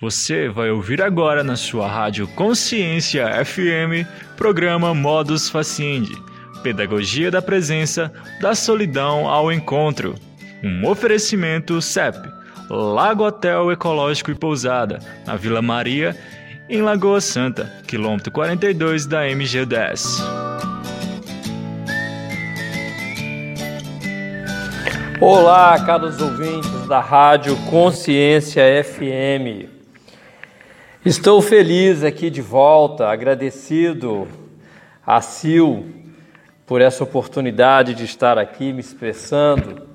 Você 0.00 0.48
vai 0.48 0.70
ouvir 0.70 1.02
agora 1.02 1.42
na 1.42 1.56
sua 1.56 1.88
rádio 1.88 2.28
Consciência 2.28 3.44
FM, 3.44 4.06
programa 4.36 4.94
Modus 4.94 5.50
Faciendi, 5.50 6.16
Pedagogia 6.62 7.32
da 7.32 7.42
Presença, 7.42 8.12
da 8.40 8.54
Solidão 8.54 9.28
ao 9.28 9.50
Encontro. 9.50 10.14
Um 10.62 10.86
oferecimento 10.86 11.82
CEP, 11.82 12.16
Lago 12.70 13.24
Hotel 13.24 13.72
Ecológico 13.72 14.30
e 14.30 14.36
Pousada, 14.36 15.00
na 15.26 15.34
Vila 15.34 15.60
Maria, 15.60 16.16
em 16.68 16.80
Lagoa 16.80 17.20
Santa, 17.20 17.64
quilômetro 17.84 18.30
42 18.30 19.04
da 19.04 19.24
MG10. 19.24 20.00
Olá, 25.20 25.84
caros 25.84 26.22
ouvintes 26.22 26.86
da 26.86 27.00
Rádio 27.00 27.56
Consciência 27.68 28.62
FM. 28.84 29.77
Estou 31.06 31.40
feliz 31.40 32.02
aqui 32.02 32.28
de 32.28 32.42
volta, 32.42 33.06
agradecido 33.06 34.26
a 35.06 35.20
Sil 35.22 35.94
por 36.66 36.80
essa 36.80 37.04
oportunidade 37.04 37.94
de 37.94 38.04
estar 38.04 38.36
aqui 38.36 38.72
me 38.72 38.80
expressando 38.80 39.86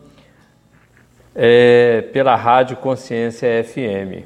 é, 1.36 2.04
pela 2.14 2.38
Rádio 2.38 2.78
Consciência 2.78 3.62
FM. 3.66 4.26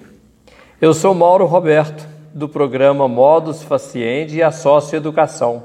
Eu 0.79 0.93
sou 0.93 1.15
Mauro 1.15 1.47
Roberto, 1.47 2.07
do 2.31 2.47
programa 2.47 3.07
Modus 3.07 3.63
Faciendi 3.63 4.37
e 4.37 4.43
a 4.43 4.51
Socioeducação. 4.51 5.63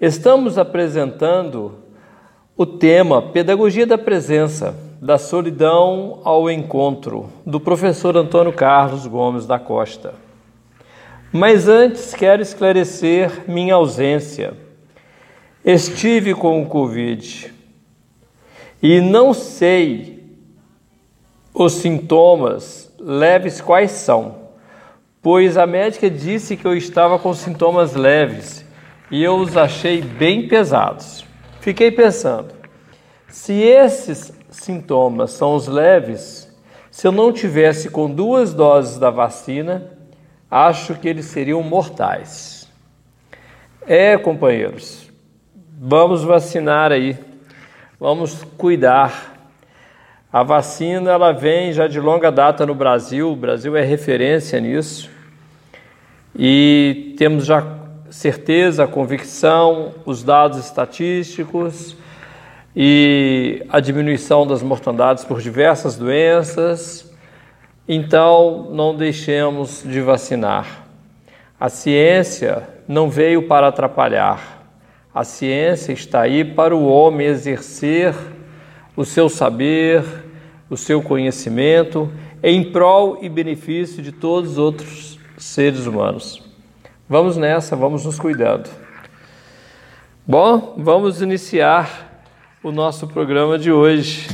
Estamos 0.00 0.56
apresentando 0.56 1.80
o 2.56 2.64
tema 2.64 3.20
Pedagogia 3.20 3.88
da 3.88 3.98
Presença, 3.98 4.76
da 5.02 5.18
solidão 5.18 6.20
ao 6.22 6.48
encontro, 6.48 7.28
do 7.44 7.58
professor 7.58 8.16
Antônio 8.16 8.52
Carlos 8.52 9.04
Gomes 9.04 9.48
da 9.48 9.58
Costa. 9.58 10.14
Mas 11.32 11.66
antes 11.66 12.14
quero 12.14 12.40
esclarecer 12.40 13.50
minha 13.50 13.74
ausência. 13.74 14.54
Estive 15.64 16.34
com 16.34 16.62
o 16.62 16.66
Covid 16.66 17.52
e 18.80 19.00
não 19.00 19.34
sei 19.34 20.22
os 21.52 21.72
sintomas 21.72 22.94
leves 22.96 23.60
quais 23.60 23.90
são, 23.90 24.36
pois 25.20 25.56
a 25.56 25.66
médica 25.66 26.08
disse 26.08 26.56
que 26.56 26.64
eu 26.64 26.76
estava 26.76 27.18
com 27.18 27.34
sintomas 27.34 27.96
leves 27.96 28.64
e 29.10 29.20
eu 29.20 29.34
os 29.34 29.56
achei 29.56 30.00
bem 30.00 30.46
pesados. 30.46 31.24
Fiquei 31.60 31.90
pensando, 31.90 32.54
se 33.26 33.52
esses 33.52 34.32
sintomas 34.52 35.32
são 35.32 35.54
os 35.54 35.66
leves, 35.66 36.52
se 36.90 37.06
eu 37.06 37.12
não 37.12 37.32
tivesse 37.32 37.88
com 37.88 38.10
duas 38.10 38.52
doses 38.52 38.98
da 38.98 39.10
vacina, 39.10 39.90
acho 40.50 40.94
que 40.94 41.08
eles 41.08 41.24
seriam 41.24 41.62
mortais. 41.62 42.70
É, 43.86 44.16
companheiros, 44.18 45.10
vamos 45.80 46.22
vacinar 46.22 46.92
aí, 46.92 47.18
vamos 47.98 48.44
cuidar. 48.58 49.32
A 50.30 50.42
vacina 50.42 51.10
ela 51.10 51.32
vem 51.32 51.72
já 51.72 51.88
de 51.88 51.98
longa 51.98 52.30
data 52.30 52.66
no 52.66 52.74
Brasil, 52.74 53.32
o 53.32 53.36
Brasil 53.36 53.76
é 53.76 53.82
referência 53.82 54.60
nisso. 54.60 55.10
E 56.36 57.14
temos 57.16 57.46
já 57.46 57.66
certeza, 58.10 58.86
convicção, 58.86 59.94
os 60.04 60.22
dados 60.22 60.58
estatísticos 60.58 61.96
e 62.74 63.64
a 63.68 63.80
diminuição 63.80 64.46
das 64.46 64.62
mortandades 64.62 65.24
por 65.24 65.40
diversas 65.40 65.96
doenças. 65.96 67.10
Então, 67.86 68.68
não 68.72 68.94
deixemos 68.96 69.82
de 69.84 70.00
vacinar. 70.00 70.86
A 71.60 71.68
ciência 71.68 72.68
não 72.88 73.10
veio 73.10 73.46
para 73.46 73.68
atrapalhar. 73.68 74.66
A 75.14 75.24
ciência 75.24 75.92
está 75.92 76.22
aí 76.22 76.44
para 76.44 76.74
o 76.74 76.88
homem 76.88 77.26
exercer 77.26 78.14
o 78.96 79.04
seu 79.04 79.28
saber, 79.28 80.02
o 80.70 80.76
seu 80.76 81.02
conhecimento 81.02 82.10
em 82.42 82.72
prol 82.72 83.18
e 83.22 83.28
benefício 83.28 84.02
de 84.02 84.10
todos 84.10 84.52
os 84.52 84.58
outros 84.58 85.18
seres 85.36 85.86
humanos. 85.86 86.42
Vamos 87.08 87.36
nessa, 87.36 87.76
vamos 87.76 88.06
nos 88.06 88.18
cuidando. 88.18 88.70
Bom, 90.26 90.74
vamos 90.78 91.20
iniciar 91.20 92.11
o 92.62 92.70
nosso 92.70 93.06
programa 93.08 93.58
de 93.58 93.72
hoje. 93.72 94.28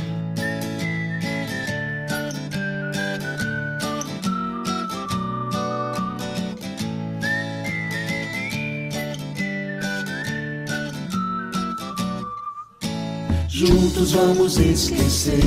Juntos 13.47 14.11
vamos 14.13 14.57
esquecer 14.57 15.41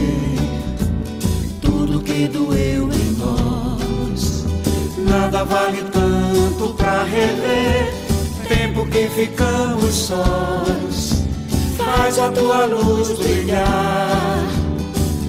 tudo 1.60 2.00
que 2.00 2.26
doeu 2.28 2.90
em 2.92 3.12
nós. 3.16 4.44
Nada 4.98 5.44
vale 5.44 5.82
tanto 5.84 6.74
pra 6.74 7.04
rever 7.04 7.94
tempo 8.48 8.86
que 8.86 9.08
ficamos 9.08 9.94
sós 9.94 10.91
faz 11.96 12.18
a 12.18 12.30
tua 12.30 12.64
luz 12.64 13.12
brilhar 13.18 14.42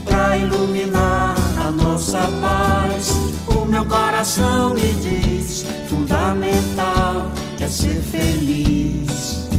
para 0.05 0.37
iluminar 0.37 1.35
a 1.57 1.71
nossa 1.71 2.19
paz. 2.41 3.09
O 3.47 3.65
meu 3.65 3.85
coração 3.85 4.73
me 4.73 4.93
diz: 4.93 5.65
fundamental 5.89 7.31
é 7.59 7.67
ser 7.67 8.01
feliz. 8.01 9.49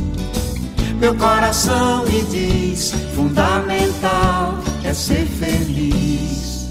Meu 0.98 1.14
coração 1.16 2.04
me 2.06 2.22
diz: 2.22 2.94
fundamental 3.14 4.58
é 4.82 4.94
ser 4.94 5.26
feliz. 5.26 6.68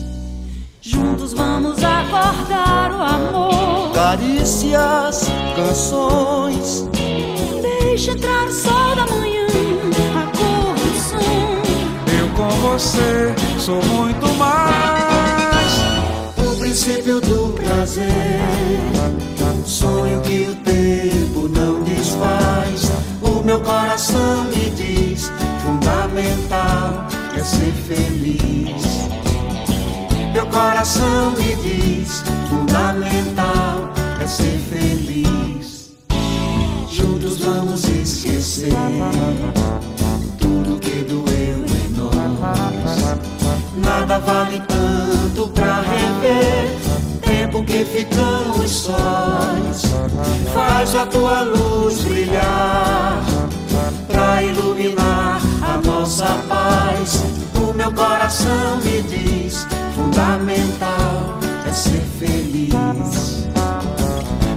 Juntos 0.82 1.34
vamos 1.34 1.84
acordar 1.84 2.92
o 2.92 3.02
amor. 3.02 3.92
Carícias, 3.94 5.28
canções. 5.56 6.90
Deixa 7.62 8.12
entrar 8.12 8.48
o 8.48 8.52
sol 8.52 8.96
da 8.96 9.06
manhã 9.06 9.44
você 12.50 13.34
sou 13.60 13.82
muito 13.84 14.28
mais. 14.36 15.74
O 16.38 16.58
princípio 16.58 17.20
do 17.22 17.54
prazer, 17.54 18.10
sonho 19.66 20.22
que 20.22 20.50
o 20.50 20.56
tempo 20.56 21.48
não 21.48 21.84
desfaz. 21.84 22.92
O 23.22 23.44
meu 23.44 23.60
coração 23.62 24.46
me 24.46 24.70
diz: 24.72 25.32
fundamental 25.64 27.08
é 27.36 27.44
ser 27.44 27.74
feliz. 27.88 28.84
Meu 30.34 30.46
coração 30.48 31.32
me 31.32 31.56
diz: 31.56 32.24
fundamental 32.50 33.90
é 34.22 34.28
ser 34.28 34.60
feliz. 34.70 35.94
Juntos 36.90 37.40
vamos 37.40 37.84
esquecer 37.86 38.74
nada 43.76 44.20
vale 44.20 44.62
tanto 44.68 45.48
pra 45.50 45.82
rever. 45.82 46.78
Tempo 47.22 47.64
que 47.64 47.84
ficamos 47.86 48.72
sós, 48.72 49.84
faz 50.54 50.96
a 50.96 51.06
tua 51.06 51.42
luz 51.42 52.02
brilhar 52.04 53.22
pra 54.08 54.44
iluminar 54.44 55.42
a 55.62 55.78
nossa 55.86 56.26
paz. 56.48 57.24
O 57.56 57.74
meu 57.74 57.92
coração 57.92 58.78
me 58.84 59.02
diz: 59.04 59.68
fundamental 59.96 61.40
é 61.68 61.72
ser 61.72 62.04
feliz. 62.20 63.48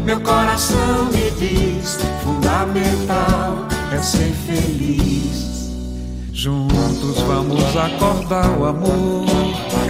Meu 0.04 0.20
coração 0.20 1.06
me 1.12 1.30
diz: 1.32 1.98
fundamental 2.22 3.66
é 3.92 3.98
ser 4.02 4.32
feliz. 4.46 5.55
Juntos 6.36 7.18
vamos 7.22 7.74
acordar 7.74 8.46
o 8.58 8.66
amor, 8.66 9.24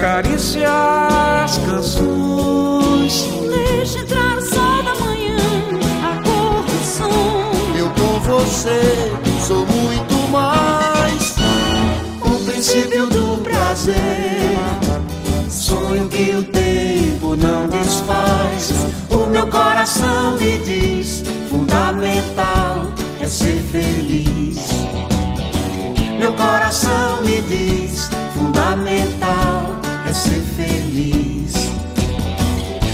carícias, 0.00 1.58
canções. 1.66 3.24
Deixa 3.50 3.98
entrar 3.98 4.38
o 4.38 4.42
sol 4.42 4.80
da 4.84 4.94
manhã, 4.94 5.36
a 6.04 6.22
cor 6.22 6.62
do 6.62 6.84
som. 6.84 7.50
Eu 7.76 7.90
com 7.90 8.20
você 8.20 9.10
sou 9.44 9.66
muito 9.66 10.14
mais. 10.30 11.34
O 12.24 12.44
princípio 12.48 13.08
do 13.08 13.42
prazer, 13.42 14.56
sonho 15.50 16.08
que 16.08 16.30
o 16.30 16.44
tempo 16.44 17.34
não 17.34 17.66
desfaz. 17.66 18.72
O 19.10 19.26
meu 19.26 19.48
coração 19.48 20.36
me 20.38 20.58
diz: 20.58 21.24
fundamental 21.50 22.86
é 23.20 23.26
ser 23.26 23.60
feliz. 23.72 25.15
Meu 26.18 26.32
coração 26.32 27.22
me 27.22 27.42
diz: 27.42 28.08
fundamental 28.34 29.76
é 30.08 30.12
ser 30.12 30.42
feliz. 30.56 31.52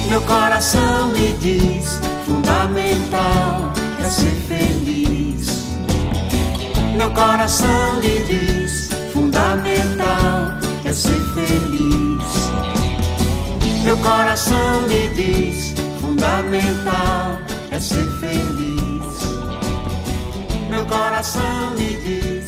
Meu 0.08 0.20
coração 0.22 1.08
me 1.08 1.32
diz: 1.40 2.00
fundamental 2.26 3.72
é 4.00 4.08
ser 4.10 4.34
feliz. 4.48 5.66
Meu 6.96 7.10
coração 7.10 8.00
lhe 8.00 8.18
diz: 8.26 8.90
fundamental 9.12 10.58
é 10.84 10.92
ser 10.92 11.20
feliz. 11.34 12.52
Meu 13.84 13.96
coração 13.98 14.86
lhe 14.88 15.08
diz: 15.14 15.74
fundamental 16.00 17.38
é 17.70 17.80
ser 17.80 18.06
feliz. 18.20 18.72
Meu 20.70 20.84
coração 20.86 21.74
lhe 21.76 21.96
diz: 22.04 22.41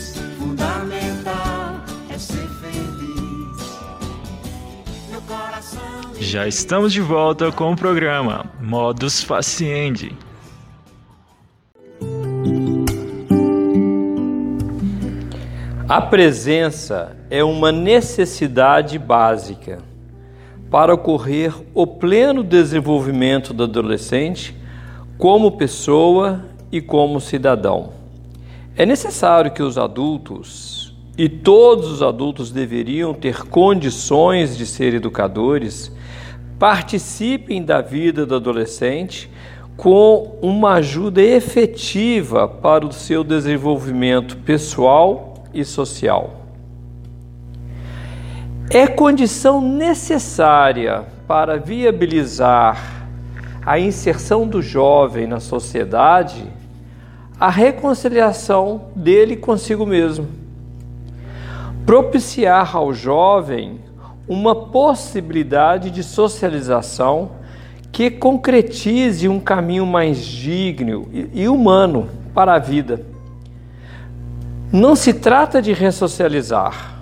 Já 6.26 6.48
estamos 6.48 6.90
de 6.90 7.02
volta 7.02 7.52
com 7.52 7.70
o 7.70 7.76
programa 7.76 8.46
Modus 8.58 9.22
Faciendi. 9.22 10.16
A 15.86 16.00
presença 16.00 17.14
é 17.28 17.44
uma 17.44 17.70
necessidade 17.70 18.98
básica 18.98 19.82
para 20.70 20.94
ocorrer 20.94 21.54
o 21.74 21.86
pleno 21.86 22.42
desenvolvimento 22.42 23.52
do 23.52 23.64
adolescente 23.64 24.56
como 25.18 25.52
pessoa 25.52 26.42
e 26.72 26.80
como 26.80 27.20
cidadão. 27.20 27.92
É 28.74 28.86
necessário 28.86 29.52
que 29.52 29.62
os 29.62 29.76
adultos, 29.76 30.73
e 31.16 31.28
todos 31.28 31.90
os 31.90 32.02
adultos 32.02 32.50
deveriam 32.50 33.14
ter 33.14 33.44
condições 33.44 34.56
de 34.56 34.66
ser 34.66 34.94
educadores, 34.94 35.92
participem 36.58 37.62
da 37.62 37.80
vida 37.80 38.26
do 38.26 38.34
adolescente 38.34 39.30
com 39.76 40.38
uma 40.40 40.74
ajuda 40.74 41.22
efetiva 41.22 42.48
para 42.48 42.86
o 42.86 42.92
seu 42.92 43.22
desenvolvimento 43.22 44.36
pessoal 44.38 45.44
e 45.52 45.64
social. 45.64 46.42
É 48.70 48.86
condição 48.86 49.60
necessária 49.60 51.04
para 51.28 51.58
viabilizar 51.58 53.06
a 53.64 53.78
inserção 53.78 54.46
do 54.46 54.60
jovem 54.60 55.26
na 55.26 55.40
sociedade 55.40 56.44
a 57.38 57.50
reconciliação 57.50 58.86
dele 58.94 59.36
consigo 59.36 59.84
mesmo. 59.84 60.43
Propiciar 61.86 62.74
ao 62.76 62.94
jovem 62.94 63.80
uma 64.26 64.54
possibilidade 64.54 65.90
de 65.90 66.02
socialização 66.02 67.32
que 67.92 68.10
concretize 68.10 69.28
um 69.28 69.38
caminho 69.38 69.86
mais 69.86 70.24
digno 70.24 71.08
e 71.12 71.46
humano 71.46 72.08
para 72.32 72.54
a 72.54 72.58
vida. 72.58 73.04
Não 74.72 74.96
se 74.96 75.12
trata 75.12 75.62
de 75.62 75.72
ressocializar. 75.72 76.94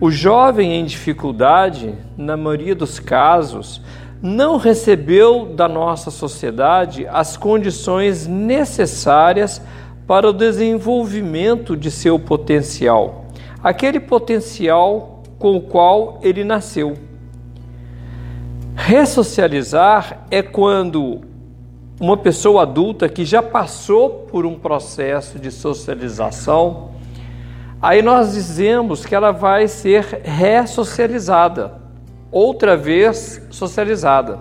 O 0.00 0.10
jovem 0.10 0.74
em 0.74 0.84
dificuldade, 0.84 1.94
na 2.16 2.36
maioria 2.36 2.74
dos 2.74 2.98
casos, 2.98 3.80
não 4.22 4.56
recebeu 4.56 5.46
da 5.54 5.68
nossa 5.68 6.10
sociedade 6.10 7.06
as 7.06 7.36
condições 7.36 8.26
necessárias 8.26 9.62
para 10.06 10.28
o 10.28 10.32
desenvolvimento 10.32 11.76
de 11.76 11.90
seu 11.90 12.18
potencial, 12.18 13.26
aquele 13.62 14.00
potencial 14.00 15.22
com 15.38 15.56
o 15.56 15.60
qual 15.60 16.18
ele 16.22 16.44
nasceu. 16.44 16.96
Ressocializar 18.74 20.26
é 20.30 20.42
quando 20.42 21.20
uma 22.00 22.16
pessoa 22.16 22.62
adulta 22.62 23.08
que 23.08 23.24
já 23.24 23.42
passou 23.42 24.26
por 24.30 24.46
um 24.46 24.54
processo 24.56 25.38
de 25.38 25.50
socialização, 25.50 26.90
aí 27.82 28.02
nós 28.02 28.32
dizemos 28.34 29.04
que 29.04 29.14
ela 29.14 29.32
vai 29.32 29.66
ser 29.66 30.20
ressocializada, 30.22 31.74
outra 32.30 32.76
vez 32.76 33.44
socializada. 33.50 34.38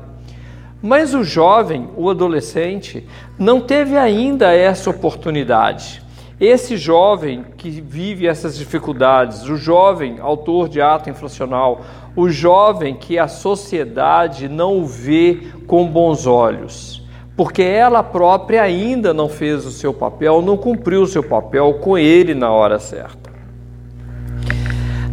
Mas 0.81 1.15
o 1.15 1.23
jovem, 1.23 1.89
o 1.97 2.09
adolescente, 2.09 3.07
não 3.39 3.59
teve 3.59 3.97
ainda 3.97 4.53
essa 4.53 4.91
oportunidade. 4.91 6.03
Esse 6.39 6.77
jovem 6.77 7.43
que 7.57 7.81
vive 7.81 8.27
essas 8.27 8.55
dificuldades, 8.55 9.49
o 9.49 9.57
jovem 9.57 10.19
autor 10.19 10.69
de 10.69 10.79
ato 10.79 11.09
infracional, 11.09 11.81
o 12.15 12.29
jovem 12.29 12.93
que 12.93 13.17
a 13.17 13.27
sociedade 13.27 14.47
não 14.47 14.85
vê 14.85 15.47
com 15.65 15.87
bons 15.87 16.27
olhos, 16.27 17.03
porque 17.35 17.63
ela 17.63 18.03
própria 18.03 18.61
ainda 18.61 19.15
não 19.15 19.27
fez 19.27 19.65
o 19.65 19.71
seu 19.71 19.91
papel, 19.91 20.43
não 20.43 20.55
cumpriu 20.55 21.01
o 21.01 21.07
seu 21.07 21.23
papel 21.23 21.73
com 21.81 21.97
ele 21.97 22.35
na 22.35 22.51
hora 22.51 22.77
certa. 22.77 23.31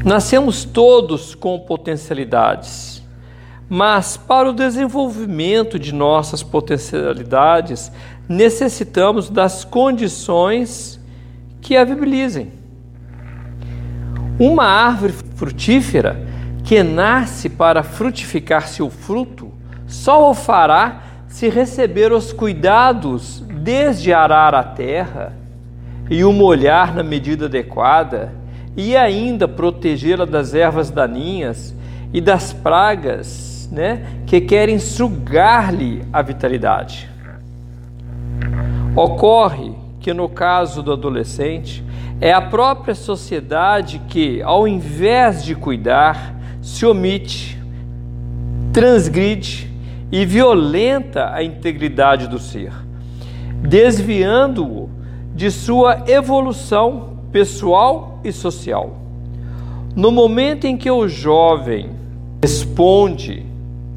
Nascemos 0.04 0.62
todos 0.62 1.34
com 1.34 1.58
potencialidades, 1.58 3.02
mas 3.66 4.18
para 4.18 4.50
o 4.50 4.52
desenvolvimento 4.52 5.78
de 5.78 5.94
nossas 5.94 6.42
potencialidades 6.42 7.90
necessitamos 8.28 9.30
das 9.30 9.64
condições 9.64 11.02
que 11.64 11.76
a 11.76 11.82
viabilizem. 11.82 12.52
Uma 14.38 14.64
árvore 14.64 15.14
frutífera 15.34 16.20
que 16.62 16.82
nasce 16.82 17.48
para 17.48 17.82
frutificar 17.82 18.68
seu 18.68 18.90
fruto 18.90 19.50
só 19.86 20.30
o 20.30 20.34
fará 20.34 21.02
se 21.26 21.48
receber 21.48 22.12
os 22.12 22.32
cuidados 22.32 23.42
desde 23.62 24.12
arar 24.12 24.54
a 24.54 24.62
terra 24.62 25.32
e 26.10 26.22
o 26.22 26.32
molhar 26.32 26.94
na 26.94 27.02
medida 27.02 27.46
adequada 27.46 28.32
e 28.76 28.94
ainda 28.94 29.48
protegê-la 29.48 30.26
das 30.26 30.52
ervas 30.52 30.90
daninhas 30.90 31.74
e 32.12 32.20
das 32.20 32.52
pragas 32.52 33.68
né, 33.72 34.04
que 34.26 34.40
querem 34.40 34.78
sugar-lhe 34.78 36.04
a 36.12 36.20
vitalidade. 36.20 37.08
Ocorre 38.94 39.73
que 40.04 40.12
no 40.12 40.28
caso 40.28 40.82
do 40.82 40.92
adolescente 40.92 41.82
é 42.20 42.30
a 42.30 42.42
própria 42.42 42.94
sociedade 42.94 44.02
que, 44.06 44.42
ao 44.42 44.68
invés 44.68 45.42
de 45.42 45.54
cuidar, 45.54 46.38
se 46.60 46.84
omite, 46.84 47.58
transgride 48.70 49.66
e 50.12 50.26
violenta 50.26 51.32
a 51.32 51.42
integridade 51.42 52.28
do 52.28 52.38
ser, 52.38 52.70
desviando-o 53.62 54.90
de 55.34 55.50
sua 55.50 56.04
evolução 56.06 57.20
pessoal 57.32 58.20
e 58.22 58.30
social. 58.30 58.98
No 59.96 60.12
momento 60.12 60.66
em 60.66 60.76
que 60.76 60.90
o 60.90 61.08
jovem 61.08 61.88
responde 62.42 63.42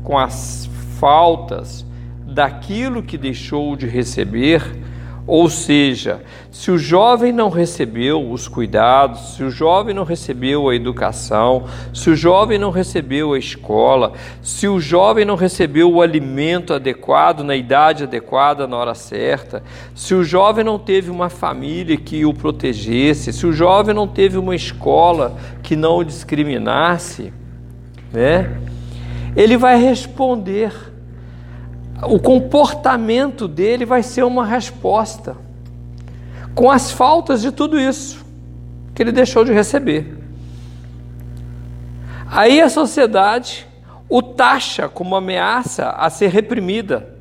com 0.05 0.17
as 0.17 0.69
faltas 0.97 1.85
daquilo 2.25 3.03
que 3.03 3.17
deixou 3.17 3.75
de 3.75 3.87
receber, 3.87 4.86
ou 5.27 5.49
seja, 5.49 6.21
se 6.49 6.71
o 6.71 6.77
jovem 6.77 7.33
não 7.33 7.49
recebeu 7.49 8.31
os 8.31 8.47
cuidados, 8.47 9.35
se 9.35 9.43
o 9.43 9.51
jovem 9.51 9.93
não 9.93 10.05
recebeu 10.05 10.69
a 10.69 10.75
educação, 10.75 11.65
se 11.93 12.09
o 12.09 12.15
jovem 12.15 12.57
não 12.57 12.71
recebeu 12.71 13.33
a 13.33 13.37
escola, 13.37 14.13
se 14.41 14.69
o 14.69 14.79
jovem 14.79 15.25
não 15.25 15.35
recebeu 15.35 15.91
o 15.91 16.01
alimento 16.01 16.73
adequado 16.73 17.43
na 17.43 17.57
idade 17.57 18.05
adequada, 18.05 18.65
na 18.65 18.77
hora 18.77 18.95
certa, 18.95 19.61
se 19.93 20.15
o 20.15 20.23
jovem 20.23 20.63
não 20.63 20.79
teve 20.79 21.11
uma 21.11 21.29
família 21.29 21.97
que 21.97 22.25
o 22.25 22.33
protegesse, 22.33 23.33
se 23.33 23.45
o 23.45 23.51
jovem 23.51 23.93
não 23.93 24.07
teve 24.07 24.37
uma 24.37 24.55
escola 24.55 25.35
que 25.61 25.75
não 25.75 25.97
o 25.97 26.05
discriminasse, 26.05 27.33
né? 28.13 28.57
Ele 29.35 29.57
vai 29.57 29.77
responder 29.77 30.71
o 32.03 32.19
comportamento 32.19 33.47
dele 33.47 33.85
vai 33.85 34.03
ser 34.03 34.23
uma 34.23 34.45
resposta 34.45 35.35
com 36.53 36.69
as 36.69 36.91
faltas 36.91 37.41
de 37.41 37.51
tudo 37.51 37.79
isso 37.79 38.25
que 38.93 39.01
ele 39.01 39.11
deixou 39.11 39.43
de 39.45 39.53
receber. 39.53 40.17
Aí 42.29 42.61
a 42.61 42.69
sociedade 42.69 43.67
o 44.09 44.21
taxa 44.21 44.87
como 44.87 45.15
ameaça 45.15 45.89
a 45.89 46.09
ser 46.09 46.29
reprimida, 46.29 47.13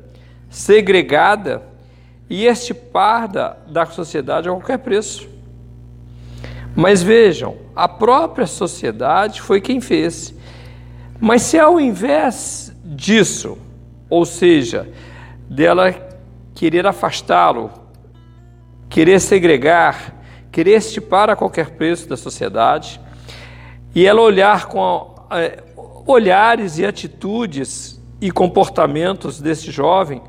segregada 0.49 1.61
e 2.29 2.45
estipada 2.45 3.57
da 3.67 3.85
sociedade 3.85 4.47
a 4.47 4.51
qualquer 4.51 4.79
preço. 4.79 5.27
Mas 6.75 7.01
vejam, 7.01 7.57
a 7.75 7.87
própria 7.87 8.45
sociedade 8.45 9.41
foi 9.41 9.59
quem 9.59 9.81
fez. 9.81 10.33
Mas 11.19 11.41
se 11.41 11.59
ao 11.59 11.79
invés 11.79 12.71
disso, 12.85 13.57
ou 14.09 14.25
seja, 14.25 14.89
dela 15.49 15.93
querer 16.55 16.85
afastá-lo, 16.85 17.71
querer 18.89 19.19
segregar, 19.19 20.15
querer 20.51 20.77
estipar 20.77 21.29
a 21.29 21.35
qualquer 21.35 21.71
preço 21.71 22.07
da 22.07 22.17
sociedade, 22.17 22.99
e 23.93 24.05
ela 24.05 24.21
olhar 24.21 24.67
com 24.67 25.15
é, 25.31 25.63
olhares 26.05 26.77
e 26.77 26.85
atitudes 26.85 28.01
e 28.19 28.31
comportamentos 28.31 29.39
desse 29.39 29.71
jovem 29.71 30.21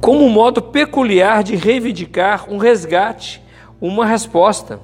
como 0.00 0.24
um 0.24 0.30
modo 0.30 0.62
peculiar 0.62 1.42
de 1.42 1.56
reivindicar 1.56 2.50
um 2.50 2.58
resgate, 2.58 3.42
uma 3.80 4.06
resposta. 4.06 4.80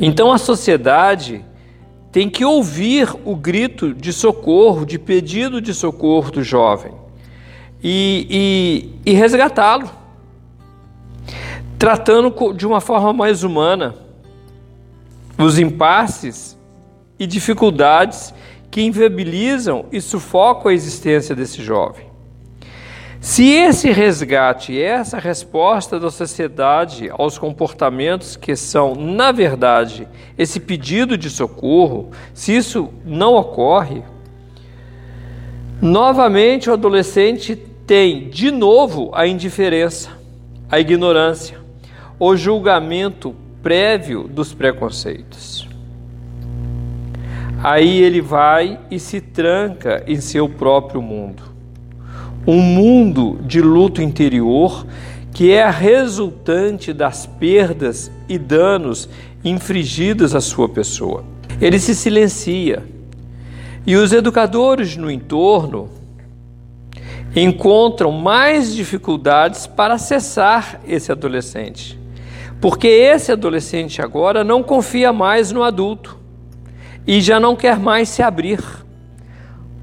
Então 0.00 0.32
a 0.32 0.38
sociedade 0.38 1.44
tem 2.12 2.28
que 2.28 2.44
ouvir 2.44 3.08
o 3.24 3.34
grito 3.34 3.94
de 3.94 4.12
socorro, 4.12 4.84
de 4.84 4.98
pedido 4.98 5.62
de 5.62 5.72
socorro 5.72 6.30
do 6.30 6.44
jovem 6.44 6.92
e, 7.82 8.92
e, 9.04 9.10
e 9.10 9.14
resgatá-lo, 9.14 9.90
tratando 11.78 12.52
de 12.52 12.66
uma 12.66 12.82
forma 12.82 13.14
mais 13.14 13.42
humana 13.42 13.94
os 15.38 15.58
impasses 15.58 16.56
e 17.18 17.26
dificuldades 17.26 18.34
que 18.70 18.82
inviabilizam 18.82 19.86
e 19.90 20.00
sufocam 20.00 20.70
a 20.70 20.74
existência 20.74 21.34
desse 21.34 21.62
jovem. 21.62 22.11
Se 23.22 23.48
esse 23.48 23.92
resgate, 23.92 24.76
essa 24.82 25.16
resposta 25.16 26.00
da 26.00 26.10
sociedade 26.10 27.08
aos 27.08 27.38
comportamentos 27.38 28.34
que 28.34 28.56
são, 28.56 28.96
na 28.96 29.30
verdade, 29.30 30.08
esse 30.36 30.58
pedido 30.58 31.16
de 31.16 31.30
socorro, 31.30 32.10
se 32.34 32.52
isso 32.56 32.88
não 33.04 33.36
ocorre, 33.36 34.02
novamente 35.80 36.68
o 36.68 36.72
adolescente 36.72 37.54
tem 37.86 38.28
de 38.28 38.50
novo 38.50 39.12
a 39.14 39.24
indiferença, 39.24 40.10
a 40.68 40.80
ignorância, 40.80 41.60
o 42.18 42.34
julgamento 42.36 43.36
prévio 43.62 44.24
dos 44.24 44.52
preconceitos. 44.52 45.68
Aí 47.62 48.02
ele 48.02 48.20
vai 48.20 48.80
e 48.90 48.98
se 48.98 49.20
tranca 49.20 50.02
em 50.08 50.20
seu 50.20 50.48
próprio 50.48 51.00
mundo 51.00 51.51
um 52.46 52.60
mundo 52.60 53.38
de 53.42 53.60
luto 53.60 54.02
interior 54.02 54.86
que 55.32 55.50
é 55.50 55.62
a 55.62 55.70
resultante 55.70 56.92
das 56.92 57.24
perdas 57.24 58.10
e 58.28 58.38
danos 58.38 59.08
infligidos 59.44 60.34
à 60.34 60.40
sua 60.40 60.68
pessoa. 60.68 61.24
Ele 61.60 61.78
se 61.78 61.94
silencia. 61.94 62.84
E 63.86 63.96
os 63.96 64.12
educadores 64.12 64.96
no 64.96 65.10
entorno 65.10 65.88
encontram 67.34 68.12
mais 68.12 68.74
dificuldades 68.74 69.66
para 69.66 69.94
acessar 69.94 70.80
esse 70.86 71.10
adolescente, 71.10 71.98
porque 72.60 72.86
esse 72.86 73.32
adolescente 73.32 74.02
agora 74.02 74.44
não 74.44 74.62
confia 74.62 75.12
mais 75.12 75.50
no 75.50 75.62
adulto 75.62 76.18
e 77.06 77.20
já 77.20 77.40
não 77.40 77.56
quer 77.56 77.78
mais 77.78 78.10
se 78.10 78.22
abrir 78.22 78.60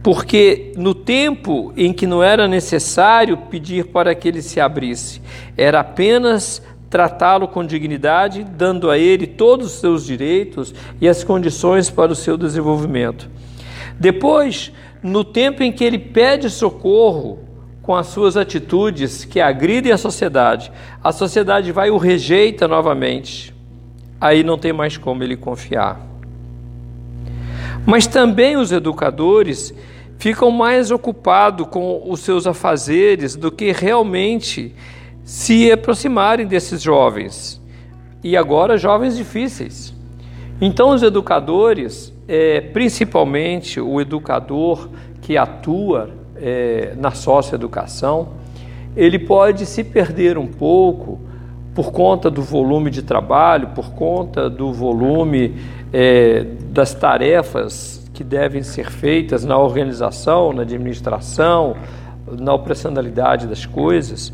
porque 0.01 0.71
no 0.77 0.93
tempo 0.93 1.73
em 1.75 1.91
que 1.91 2.07
não 2.07 2.23
era 2.23 2.47
necessário 2.47 3.35
pedir 3.37 3.87
para 3.87 4.15
que 4.15 4.27
ele 4.27 4.41
se 4.41 4.59
abrisse, 4.59 5.21
era 5.57 5.81
apenas 5.81 6.61
tratá-lo 6.89 7.47
com 7.47 7.65
dignidade, 7.65 8.43
dando 8.43 8.89
a 8.89 8.97
ele 8.97 9.27
todos 9.27 9.67
os 9.67 9.79
seus 9.79 10.05
direitos 10.05 10.73
e 10.99 11.07
as 11.07 11.23
condições 11.23 11.89
para 11.89 12.11
o 12.11 12.15
seu 12.15 12.37
desenvolvimento. 12.37 13.29
Depois, 13.99 14.71
no 15.03 15.23
tempo 15.23 15.61
em 15.61 15.71
que 15.71 15.83
ele 15.83 15.99
pede 15.99 16.49
socorro 16.49 17.39
com 17.81 17.95
as 17.95 18.07
suas 18.07 18.37
atitudes 18.37 19.25
que 19.25 19.39
agridem 19.39 19.91
a 19.91 19.97
sociedade, 19.97 20.71
a 21.03 21.11
sociedade 21.11 21.71
vai 21.71 21.89
e 21.89 21.91
o 21.91 21.97
rejeita 21.97 22.67
novamente. 22.67 23.53
Aí 24.19 24.43
não 24.43 24.57
tem 24.57 24.73
mais 24.73 24.97
como 24.97 25.23
ele 25.23 25.35
confiar. 25.35 26.08
Mas 27.89 28.05
também 28.05 28.55
os 28.55 28.71
educadores 28.71 29.73
ficam 30.19 30.51
mais 30.51 30.91
ocupados 30.91 31.65
com 31.65 32.03
os 32.05 32.19
seus 32.19 32.45
afazeres 32.45 33.35
do 33.35 33.51
que 33.51 33.71
realmente 33.71 34.75
se 35.23 35.71
aproximarem 35.71 36.45
desses 36.45 36.83
jovens. 36.83 37.59
E 38.23 38.37
agora, 38.37 38.77
jovens 38.77 39.17
difíceis. 39.17 39.91
Então, 40.61 40.91
os 40.91 41.01
educadores, 41.01 42.13
é, 42.27 42.61
principalmente 42.61 43.81
o 43.81 43.99
educador 43.99 44.87
que 45.19 45.35
atua 45.35 46.11
é, 46.35 46.93
na 46.95 47.09
socioeducação, 47.09 48.33
ele 48.95 49.17
pode 49.17 49.65
se 49.65 49.83
perder 49.83 50.37
um 50.37 50.45
pouco 50.45 51.19
por 51.73 51.91
conta 51.91 52.29
do 52.29 52.43
volume 52.43 52.91
de 52.91 53.01
trabalho, 53.01 53.69
por 53.69 53.91
conta 53.93 54.47
do 54.47 54.71
volume 54.71 55.55
é, 55.91 56.45
das 56.71 56.93
tarefas 56.93 58.09
que 58.13 58.23
devem 58.23 58.63
ser 58.63 58.91
feitas 58.91 59.45
na 59.45 59.57
organização, 59.57 60.51
na 60.51 60.63
administração, 60.63 61.75
na 62.37 62.53
operacionalidade 62.53 63.47
das 63.47 63.65
coisas, 63.65 64.33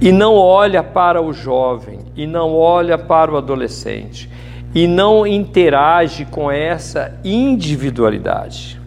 e 0.00 0.12
não 0.12 0.34
olha 0.34 0.82
para 0.82 1.20
o 1.20 1.32
jovem, 1.32 2.00
e 2.14 2.26
não 2.26 2.54
olha 2.54 2.96
para 2.96 3.32
o 3.32 3.36
adolescente, 3.36 4.30
e 4.74 4.86
não 4.86 5.26
interage 5.26 6.24
com 6.26 6.50
essa 6.50 7.18
individualidade. 7.24 8.80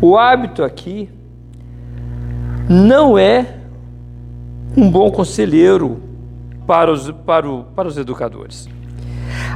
O 0.00 0.16
hábito 0.16 0.62
aqui 0.62 1.08
não 2.68 3.18
é 3.18 3.46
um 4.76 4.90
bom 4.90 5.10
conselheiro 5.10 6.00
para 6.66 6.92
os, 6.92 7.10
para, 7.10 7.48
o, 7.48 7.64
para 7.64 7.88
os 7.88 7.96
educadores. 7.96 8.68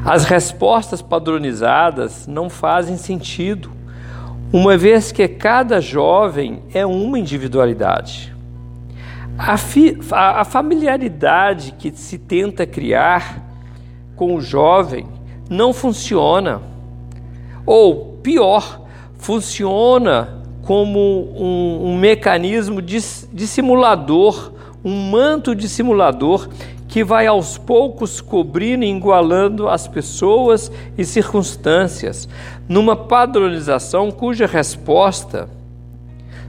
As 0.04 0.24
respostas 0.24 1.00
padronizadas 1.00 2.26
não 2.26 2.50
fazem 2.50 2.96
sentido, 2.96 3.70
uma 4.52 4.76
vez 4.76 5.12
que 5.12 5.26
cada 5.28 5.80
jovem 5.80 6.62
é 6.74 6.84
uma 6.84 7.18
individualidade. 7.18 8.34
A, 9.38 9.56
fi, 9.56 9.98
a, 10.10 10.44
familiaridade 10.44 11.74
que 11.78 11.90
se 11.92 12.18
tenta 12.18 12.66
criar 12.66 13.40
com 14.16 14.34
o 14.34 14.40
jovem 14.40 15.06
não 15.48 15.72
funciona. 15.72 16.60
Ou, 17.64 18.18
pior, 18.22 18.82
funciona 19.14 20.42
como 20.62 20.98
um, 20.98 21.92
um 21.92 21.96
mecanismo 21.96 22.82
dissimulador, 22.82 24.52
um 24.84 25.10
manto 25.10 25.54
dissimulador 25.54 26.48
que 26.92 27.02
vai 27.02 27.26
aos 27.26 27.56
poucos 27.56 28.20
cobrindo 28.20 28.84
e 28.84 28.90
igualando 28.90 29.66
as 29.66 29.88
pessoas 29.88 30.70
e 30.98 31.06
circunstâncias, 31.06 32.28
numa 32.68 32.94
padronização 32.94 34.10
cuja 34.10 34.46
resposta 34.46 35.48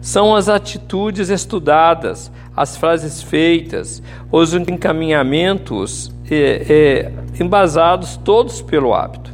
são 0.02 0.36
as 0.36 0.50
atitudes 0.50 1.30
estudadas, 1.30 2.30
as 2.54 2.76
frases 2.76 3.24
feitas, 3.24 4.04
os 4.30 4.54
encaminhamentos 4.54 6.12
é, 6.30 6.66
é, 6.70 7.42
embasados 7.42 8.18
todos 8.18 8.62
pelo 8.62 8.94
hábito. 8.94 9.34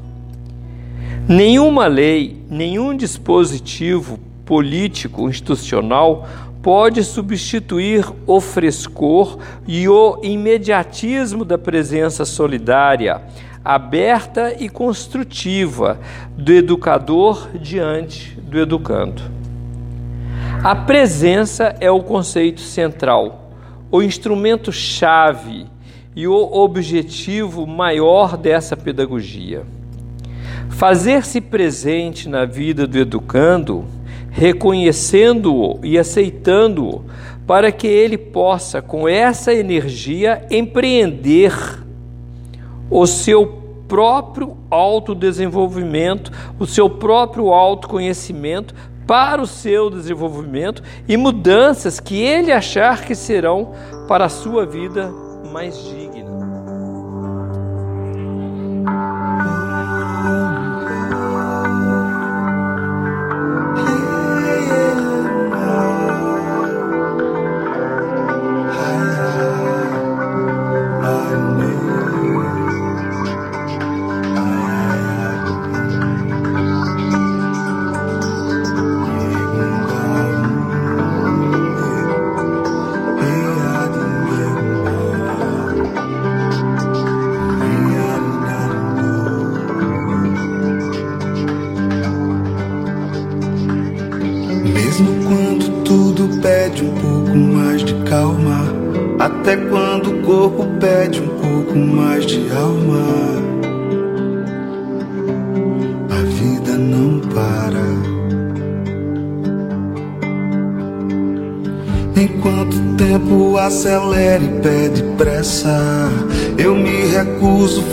Nenhuma 1.28 1.88
lei, 1.88 2.40
nenhum 2.48 2.96
dispositivo 2.96 4.20
político 4.46 5.28
institucional 5.28 6.28
pode 6.62 7.04
substituir 7.04 8.06
o 8.28 8.42
frescor 8.42 9.38
e 9.68 9.88
o 9.88 10.20
imediatismo 10.22 11.46
da 11.46 11.58
presença 11.58 12.26
solidária, 12.26 13.22
aberta 13.64 14.56
e 14.60 14.68
construtiva 14.68 16.00
do 16.38 16.52
educador 16.52 17.50
diante 17.58 18.40
do 18.42 18.60
educando. 18.60 19.22
A 20.64 20.76
presença 20.76 21.76
é 21.80 21.90
o 21.90 22.04
conceito 22.04 22.60
central, 22.60 23.52
o 23.90 24.02
instrumento 24.02 24.72
chave 24.72 25.66
e 26.16 26.28
o 26.28 26.36
objetivo 26.36 27.66
maior 27.66 28.36
dessa 28.36 28.76
pedagogia. 28.76 29.64
Fazer-se 30.70 31.40
presente 31.40 32.28
na 32.28 32.46
vida 32.46 32.86
do 32.86 32.98
educando 32.98 33.86
reconhecendo-o 34.32 35.80
e 35.84 35.98
aceitando-o, 35.98 37.04
para 37.46 37.72
que 37.72 37.88
ele 37.88 38.18
possa, 38.18 38.82
com 38.82 39.08
essa 39.08 39.54
energia, 39.54 40.46
empreender 40.52 41.54
o 42.90 43.06
seu 43.08 43.60
próprio 43.88 44.56
autodesenvolvimento, 44.70 46.32
o 46.60 46.68
seu 46.68 46.90
próprio 46.90 47.52
autoconhecimento 47.52 48.76
para 49.08 49.42
o 49.42 49.48
seu 49.48 49.90
desenvolvimento 49.90 50.84
e 51.08 51.18
mudanças 51.18 52.00
que 52.00 52.22
ele 52.22 52.52
achar 52.52 53.04
que 53.04 53.16
serão 53.16 53.74
para 54.08 54.26
a 54.26 54.30
sua 54.30 54.68
vida 54.68 55.12
mais 55.52 55.76
digna. 55.84 56.09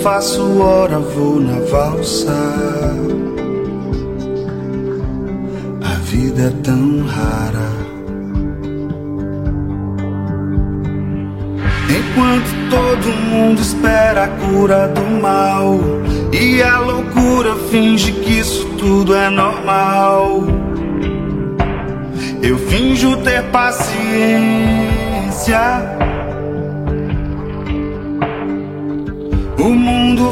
Faço 0.06 0.62
hora, 0.62 1.00
vou 1.00 1.40
na 1.40 1.58
valsa. 1.68 2.32
vida 6.04 6.42
é 6.42 6.50
tão 6.62 7.04
rara. 7.04 7.72
Enquanto 11.90 12.46
todo 12.70 13.12
mundo 13.30 13.60
espera 13.60 14.24
a 14.24 14.28
cura 14.28 14.86
do 14.86 15.02
mal 15.20 15.80
e 16.32 16.62
a 16.62 16.78
loucura 16.78 17.56
finge 17.68 18.12
que 18.12 18.38
isso 18.38 18.64
tudo 18.78 19.12
é 19.12 19.28
normal. 19.28 20.44
Eu 22.40 22.56
finjo 22.58 23.16
ter 23.24 23.42
paciência. 23.50 23.96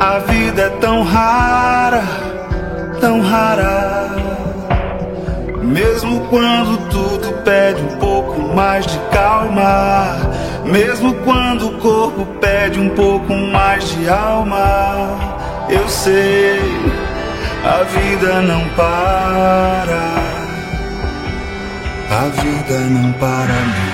A 0.00 0.18
vida 0.20 0.62
é 0.62 0.68
tão 0.80 1.02
rara, 1.02 2.02
tão 3.02 3.20
rara. 3.20 4.08
Mesmo 5.62 6.26
quando 6.30 6.88
tudo 6.88 7.44
pede 7.44 7.82
um 7.82 7.98
pouco 7.98 8.40
mais 8.54 8.86
de 8.86 8.98
calma, 9.12 10.16
mesmo 10.64 11.12
quando 11.22 11.68
o 11.68 11.78
corpo 11.80 12.24
pede 12.40 12.80
um 12.80 12.88
pouco 12.94 13.34
mais 13.34 13.90
de 13.90 14.08
alma, 14.08 15.18
eu 15.68 15.86
sei, 15.86 16.58
a 17.62 17.82
vida 17.84 18.40
não 18.40 18.68
para, 18.70 20.00
a 22.10 22.28
vida 22.40 22.78
não 22.88 23.12
para 23.12 23.52
não. 23.52 23.89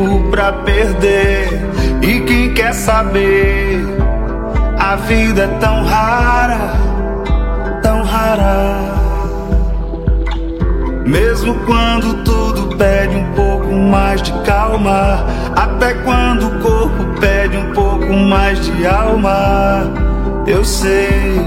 Tempo 0.00 0.30
pra 0.30 0.52
perder? 0.52 1.48
E 2.02 2.20
quem 2.20 2.54
quer 2.54 2.72
saber? 2.72 3.84
A 4.78 4.96
vida 4.96 5.42
é 5.42 5.58
tão 5.58 5.84
rara, 5.84 6.72
tão 7.82 8.02
rara. 8.02 8.78
Mesmo 11.04 11.54
quando 11.66 12.24
tudo 12.24 12.76
pede 12.76 13.16
um 13.16 13.32
pouco 13.34 13.72
mais 13.74 14.22
de 14.22 14.32
calma, 14.44 15.26
até 15.54 15.94
quando 15.94 16.46
o 16.46 16.60
corpo 16.60 17.20
pede 17.20 17.56
um 17.56 17.72
pouco 17.72 18.12
mais 18.12 18.60
de 18.64 18.86
alma, 18.86 19.92
eu 20.46 20.64
sei 20.64 21.40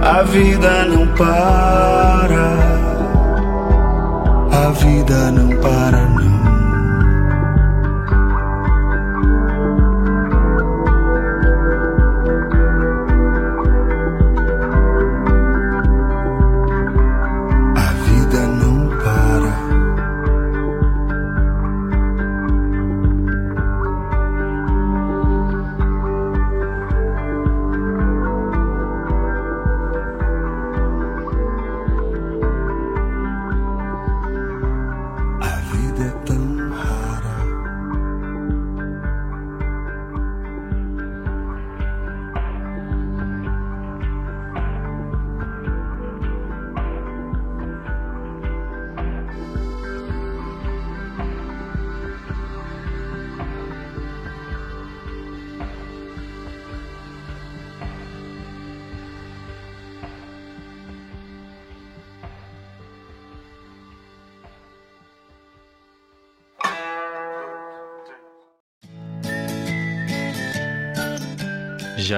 a 0.00 0.22
vida 0.22 0.84
não 0.86 1.06
para, 1.08 2.56
a 4.50 4.70
vida 4.70 5.30
não 5.30 5.48
para, 5.60 6.06
não. 6.06 6.31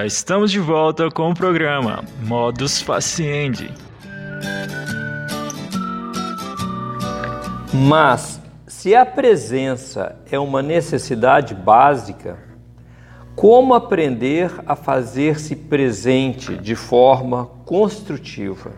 Estamos 0.04 0.50
de 0.50 0.60
volta 0.60 1.08
com 1.10 1.30
o 1.30 1.34
programa 1.34 2.04
Modus 2.22 2.82
Faciendi. 2.82 3.70
Mas, 7.72 8.38
se 8.66 8.94
a 8.94 9.06
presença 9.06 10.16
é 10.30 10.38
uma 10.38 10.60
necessidade 10.60 11.54
básica, 11.54 12.36
como 13.34 13.72
aprender 13.72 14.52
a 14.66 14.76
fazer-se 14.76 15.56
presente 15.56 16.54
de 16.54 16.74
forma 16.74 17.46
construtiva? 17.64 18.72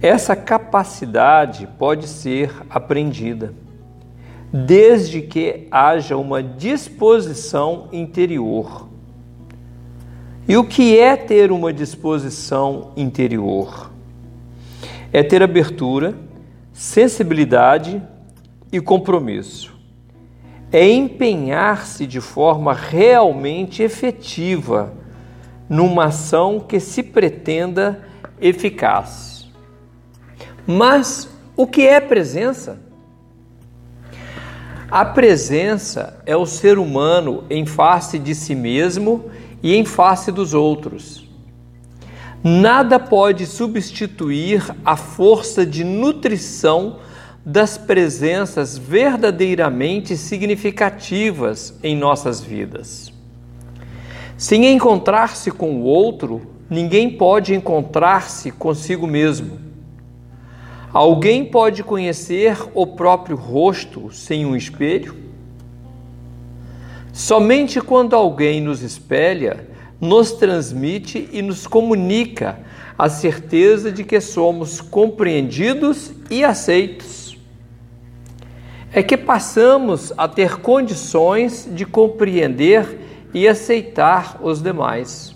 Essa 0.00 0.34
capacidade 0.34 1.68
pode 1.78 2.08
ser 2.08 2.54
aprendida, 2.70 3.52
desde 4.50 5.20
que 5.20 5.68
haja 5.70 6.16
uma 6.16 6.42
disposição 6.42 7.90
interior 7.92 8.88
e 10.48 10.56
o 10.56 10.64
que 10.64 10.98
é 10.98 11.14
ter 11.14 11.52
uma 11.52 11.74
disposição 11.74 12.92
interior? 12.96 13.92
É 15.12 15.22
ter 15.22 15.42
abertura, 15.42 16.14
sensibilidade 16.72 18.02
e 18.72 18.80
compromisso. 18.80 19.76
É 20.72 20.88
empenhar-se 20.88 22.06
de 22.06 22.22
forma 22.22 22.72
realmente 22.72 23.82
efetiva 23.82 24.94
numa 25.68 26.06
ação 26.06 26.58
que 26.58 26.80
se 26.80 27.02
pretenda 27.02 28.02
eficaz. 28.40 29.50
Mas 30.66 31.28
o 31.54 31.66
que 31.66 31.86
é 31.86 32.00
presença? 32.00 32.78
A 34.90 35.04
presença 35.04 36.18
é 36.24 36.34
o 36.34 36.46
ser 36.46 36.78
humano 36.78 37.44
em 37.50 37.66
face 37.66 38.18
de 38.18 38.34
si 38.34 38.54
mesmo 38.54 39.30
e 39.62 39.74
em 39.74 39.84
face 39.84 40.30
dos 40.30 40.54
outros. 40.54 41.26
Nada 42.42 43.00
pode 43.00 43.46
substituir 43.46 44.62
a 44.84 44.96
força 44.96 45.66
de 45.66 45.82
nutrição 45.82 46.98
das 47.44 47.76
presenças 47.76 48.78
verdadeiramente 48.78 50.16
significativas 50.16 51.76
em 51.82 51.96
nossas 51.96 52.40
vidas. 52.40 53.12
Sem 54.36 54.66
encontrar-se 54.72 55.50
com 55.50 55.80
o 55.80 55.82
outro, 55.82 56.42
ninguém 56.70 57.10
pode 57.10 57.54
encontrar-se 57.54 58.52
consigo 58.52 59.06
mesmo. 59.06 59.58
Alguém 60.92 61.44
pode 61.44 61.82
conhecer 61.82 62.56
o 62.72 62.86
próprio 62.86 63.36
rosto 63.36 64.12
sem 64.12 64.46
um 64.46 64.54
espelho? 64.54 65.27
Somente 67.18 67.80
quando 67.80 68.14
alguém 68.14 68.60
nos 68.60 68.80
espelha, 68.80 69.66
nos 70.00 70.30
transmite 70.30 71.28
e 71.32 71.42
nos 71.42 71.66
comunica 71.66 72.60
a 72.96 73.08
certeza 73.08 73.90
de 73.90 74.04
que 74.04 74.20
somos 74.20 74.80
compreendidos 74.80 76.12
e 76.30 76.44
aceitos. 76.44 77.36
É 78.92 79.02
que 79.02 79.16
passamos 79.16 80.12
a 80.16 80.28
ter 80.28 80.60
condições 80.60 81.68
de 81.72 81.84
compreender 81.84 83.26
e 83.34 83.48
aceitar 83.48 84.38
os 84.40 84.62
demais. 84.62 85.34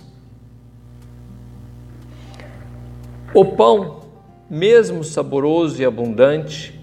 O 3.35 3.45
pão, 3.45 4.03
mesmo 4.49 5.03
saboroso 5.03 5.83
e 5.83 5.85
abundante, 5.85 6.81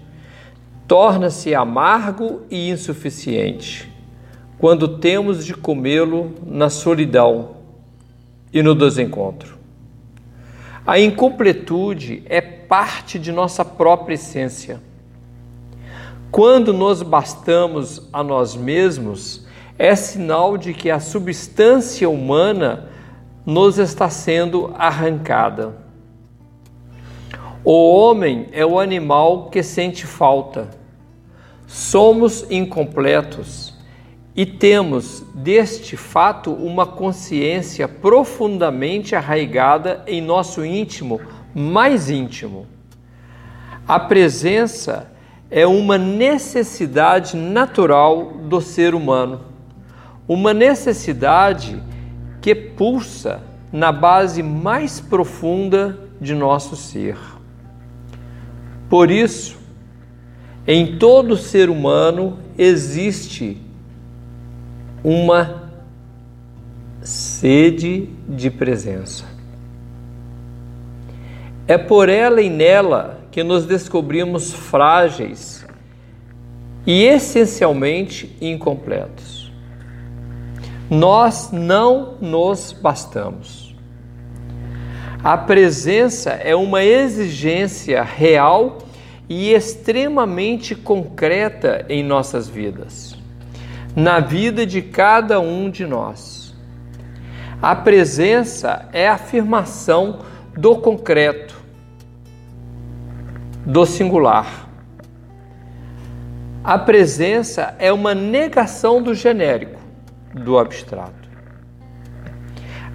torna-se 0.86 1.54
amargo 1.54 2.42
e 2.50 2.68
insuficiente 2.68 3.89
quando 4.60 4.98
temos 4.98 5.46
de 5.46 5.54
comê-lo 5.54 6.34
na 6.46 6.68
solidão 6.68 7.56
e 8.52 8.62
no 8.62 8.74
desencontro. 8.74 9.56
A 10.86 11.00
incompletude 11.00 12.22
é 12.26 12.42
parte 12.42 13.18
de 13.18 13.32
nossa 13.32 13.64
própria 13.64 14.16
essência. 14.16 14.78
Quando 16.30 16.74
nos 16.74 17.00
bastamos 17.00 18.06
a 18.12 18.22
nós 18.22 18.54
mesmos, 18.54 19.46
é 19.78 19.96
sinal 19.96 20.58
de 20.58 20.74
que 20.74 20.90
a 20.90 21.00
substância 21.00 22.08
humana 22.08 22.90
nos 23.46 23.78
está 23.78 24.10
sendo 24.10 24.74
arrancada. 24.76 25.74
O 27.64 27.94
homem 27.94 28.48
é 28.52 28.64
o 28.64 28.78
animal 28.78 29.48
que 29.48 29.62
sente 29.62 30.06
falta. 30.06 30.68
Somos 31.66 32.44
incompletos 32.50 33.79
e 34.40 34.46
temos 34.46 35.22
deste 35.34 35.98
fato 35.98 36.50
uma 36.50 36.86
consciência 36.86 37.86
profundamente 37.86 39.14
arraigada 39.14 40.02
em 40.06 40.22
nosso 40.22 40.64
íntimo 40.64 41.20
mais 41.54 42.08
íntimo. 42.08 42.66
A 43.86 44.00
presença 44.00 45.12
é 45.50 45.66
uma 45.66 45.98
necessidade 45.98 47.36
natural 47.36 48.32
do 48.48 48.62
ser 48.62 48.94
humano, 48.94 49.42
uma 50.26 50.54
necessidade 50.54 51.78
que 52.40 52.54
pulsa 52.54 53.42
na 53.70 53.92
base 53.92 54.42
mais 54.42 55.00
profunda 55.00 55.98
de 56.18 56.34
nosso 56.34 56.76
ser. 56.76 57.18
Por 58.88 59.10
isso, 59.10 59.58
em 60.66 60.96
todo 60.96 61.36
ser 61.36 61.68
humano 61.68 62.38
existe 62.56 63.68
uma 65.02 65.70
sede 67.02 68.08
de 68.28 68.50
presença. 68.50 69.24
É 71.66 71.78
por 71.78 72.08
ela 72.08 72.42
e 72.42 72.50
nela 72.50 73.20
que 73.30 73.42
nos 73.42 73.64
descobrimos 73.64 74.52
frágeis 74.52 75.64
e 76.86 77.04
essencialmente 77.04 78.36
incompletos. 78.40 79.50
Nós 80.90 81.50
não 81.52 82.16
nos 82.20 82.72
bastamos. 82.72 83.74
A 85.22 85.38
presença 85.38 86.30
é 86.30 86.56
uma 86.56 86.82
exigência 86.82 88.02
real 88.02 88.78
e 89.28 89.52
extremamente 89.52 90.74
concreta 90.74 91.86
em 91.88 92.02
nossas 92.02 92.48
vidas 92.48 93.09
na 93.94 94.20
vida 94.20 94.64
de 94.64 94.82
cada 94.82 95.40
um 95.40 95.70
de 95.70 95.86
nós. 95.86 96.54
A 97.60 97.74
presença 97.74 98.88
é 98.92 99.08
a 99.08 99.14
afirmação 99.14 100.20
do 100.56 100.76
concreto, 100.76 101.60
do 103.66 103.84
singular. 103.84 104.68
A 106.62 106.78
presença 106.78 107.74
é 107.78 107.92
uma 107.92 108.14
negação 108.14 109.02
do 109.02 109.14
genérico, 109.14 109.80
do 110.32 110.58
abstrato. 110.58 111.28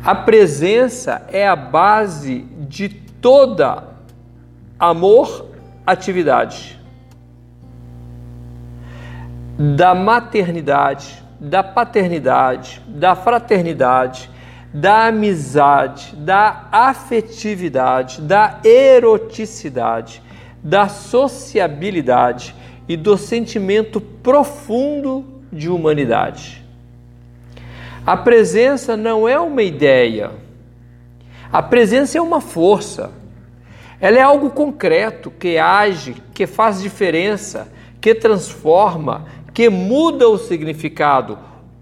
A 0.04 0.16
presença 0.16 1.26
é 1.32 1.48
a 1.48 1.56
base 1.56 2.42
de 2.68 2.90
toda 2.90 3.84
amor, 4.80 5.48
atividade 5.86 6.80
da 9.58 9.96
maternidade, 9.96 11.24
da 11.40 11.64
paternidade, 11.64 12.82
da 12.88 13.16
fraternidade, 13.16 14.30
da 14.74 15.08
amizade, 15.08 16.14
da 16.18 16.68
afetividade, 16.72 18.22
da 18.22 18.60
eroticidade, 18.64 20.22
da 20.62 20.90
sociabilidade 20.90 22.54
e 22.88 22.98
do 22.98 23.18
sentimento 23.18 24.02
profundo 24.02 25.26
de 25.52 25.70
humanidade. 25.70 26.64
A 28.06 28.18
presença 28.18 28.98
não 28.98 29.28
é 29.28 29.40
uma 29.40 29.64
ideia, 29.64 30.32
a 31.52 31.64
presença 31.64 32.18
é 32.18 32.22
uma 32.22 32.42
força. 32.42 33.12
Ela 34.02 34.18
é 34.18 34.22
algo 34.22 34.50
concreto 34.50 35.32
que 35.32 35.58
age, 35.58 36.16
que 36.34 36.46
faz 36.46 36.82
diferença, 36.82 37.70
que 38.02 38.14
transforma, 38.14 39.26
que 39.56 39.70
muda 39.70 40.28
o 40.28 40.38
significado, 40.38 41.40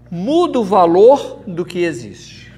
muda 0.08 0.60
o 0.60 0.64
valor 0.64 1.40
do 1.44 1.64
que 1.64 1.80
existe. 1.80 2.52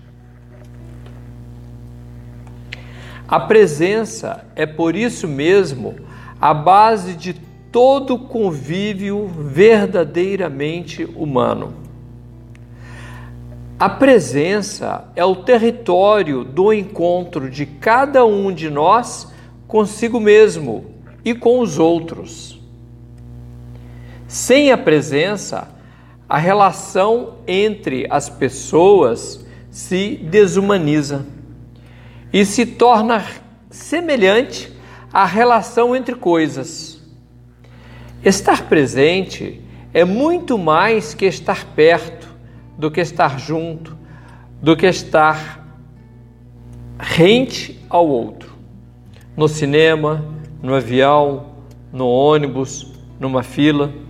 A 3.27 3.41
presença 3.41 4.45
é 4.55 4.67
por 4.67 4.95
isso 4.95 5.27
mesmo 5.27 5.97
a 6.39 6.53
base 6.53 7.15
de 7.15 7.33
todo 7.73 8.19
convívio 8.19 9.27
verdadeiramente 9.27 11.07
humano. 11.17 11.73
A 13.79 13.89
presença 13.89 15.11
é 15.17 15.25
o 15.25 15.37
território 15.37 16.45
do 16.45 16.75
encontro 16.75 17.49
de 17.49 17.65
cada 17.65 18.27
um 18.27 18.53
de 18.53 18.69
nós 18.69 19.33
consigo 19.67 20.21
mesmo 20.21 20.85
e 21.25 21.35
com 21.35 21.61
os 21.61 21.79
outros. 21.79 22.56
Sem 24.37 24.71
a 24.71 24.77
presença, 24.77 25.67
a 26.29 26.37
relação 26.37 27.39
entre 27.47 28.07
as 28.11 28.29
pessoas 28.29 29.43
se 29.71 30.19
desumaniza 30.19 31.25
e 32.31 32.45
se 32.45 32.67
torna 32.67 33.25
semelhante 33.71 34.71
à 35.11 35.25
relação 35.25 35.97
entre 35.97 36.15
coisas. 36.15 37.01
Estar 38.23 38.69
presente 38.69 39.63
é 39.95 40.05
muito 40.05 40.59
mais 40.59 41.15
que 41.15 41.25
estar 41.25 41.69
perto, 41.75 42.29
do 42.77 42.91
que 42.91 43.01
estar 43.01 43.41
junto, 43.41 43.97
do 44.61 44.77
que 44.77 44.85
estar 44.85 45.67
rente 46.99 47.81
ao 47.89 48.07
outro. 48.07 48.53
No 49.35 49.49
cinema, 49.49 50.23
no 50.63 50.75
avião, 50.75 51.47
no 51.91 52.07
ônibus, 52.07 52.93
numa 53.19 53.43
fila. 53.43 54.05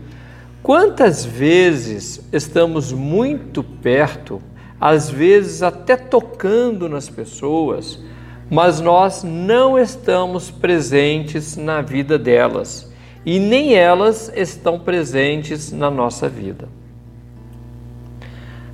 Quantas 0.67 1.25
vezes 1.25 2.21
estamos 2.33 2.93
muito 2.93 3.63
perto, 3.63 4.43
às 4.81 5.09
vezes 5.09 5.63
até 5.63 5.97
tocando 5.97 6.89
nas 6.89 7.09
pessoas, 7.09 8.03
mas 8.51 8.81
nós 8.81 9.23
não 9.23 9.79
estamos 9.79 10.51
presentes 10.51 11.57
na 11.57 11.83
vida 11.83 12.19
delas 12.19 12.93
e 13.25 13.39
nem 13.39 13.77
elas 13.77 14.33
estão 14.35 14.77
presentes 14.77 15.71
na 15.71 15.89
nossa 15.89 16.29
vida. 16.29 16.69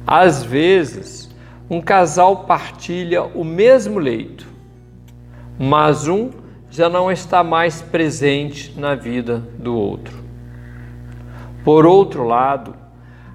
Às 0.06 0.42
vezes, 0.42 1.28
um 1.68 1.78
casal 1.78 2.44
partilha 2.44 3.22
o 3.22 3.44
mesmo 3.44 3.98
leito, 3.98 4.46
mas 5.58 6.08
um 6.08 6.30
já 6.70 6.88
não 6.88 7.12
está 7.12 7.44
mais 7.44 7.82
presente 7.82 8.72
na 8.80 8.94
vida 8.94 9.46
do 9.58 9.76
outro. 9.76 10.21
Por 11.64 11.86
outro 11.86 12.24
lado, 12.24 12.74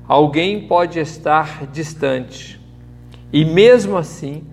alguém 0.08 0.68
pode 0.68 1.00
estar 1.00 1.66
distante 1.68 2.60
e, 3.32 3.46
mesmo 3.46 3.98
assim, 3.98 4.44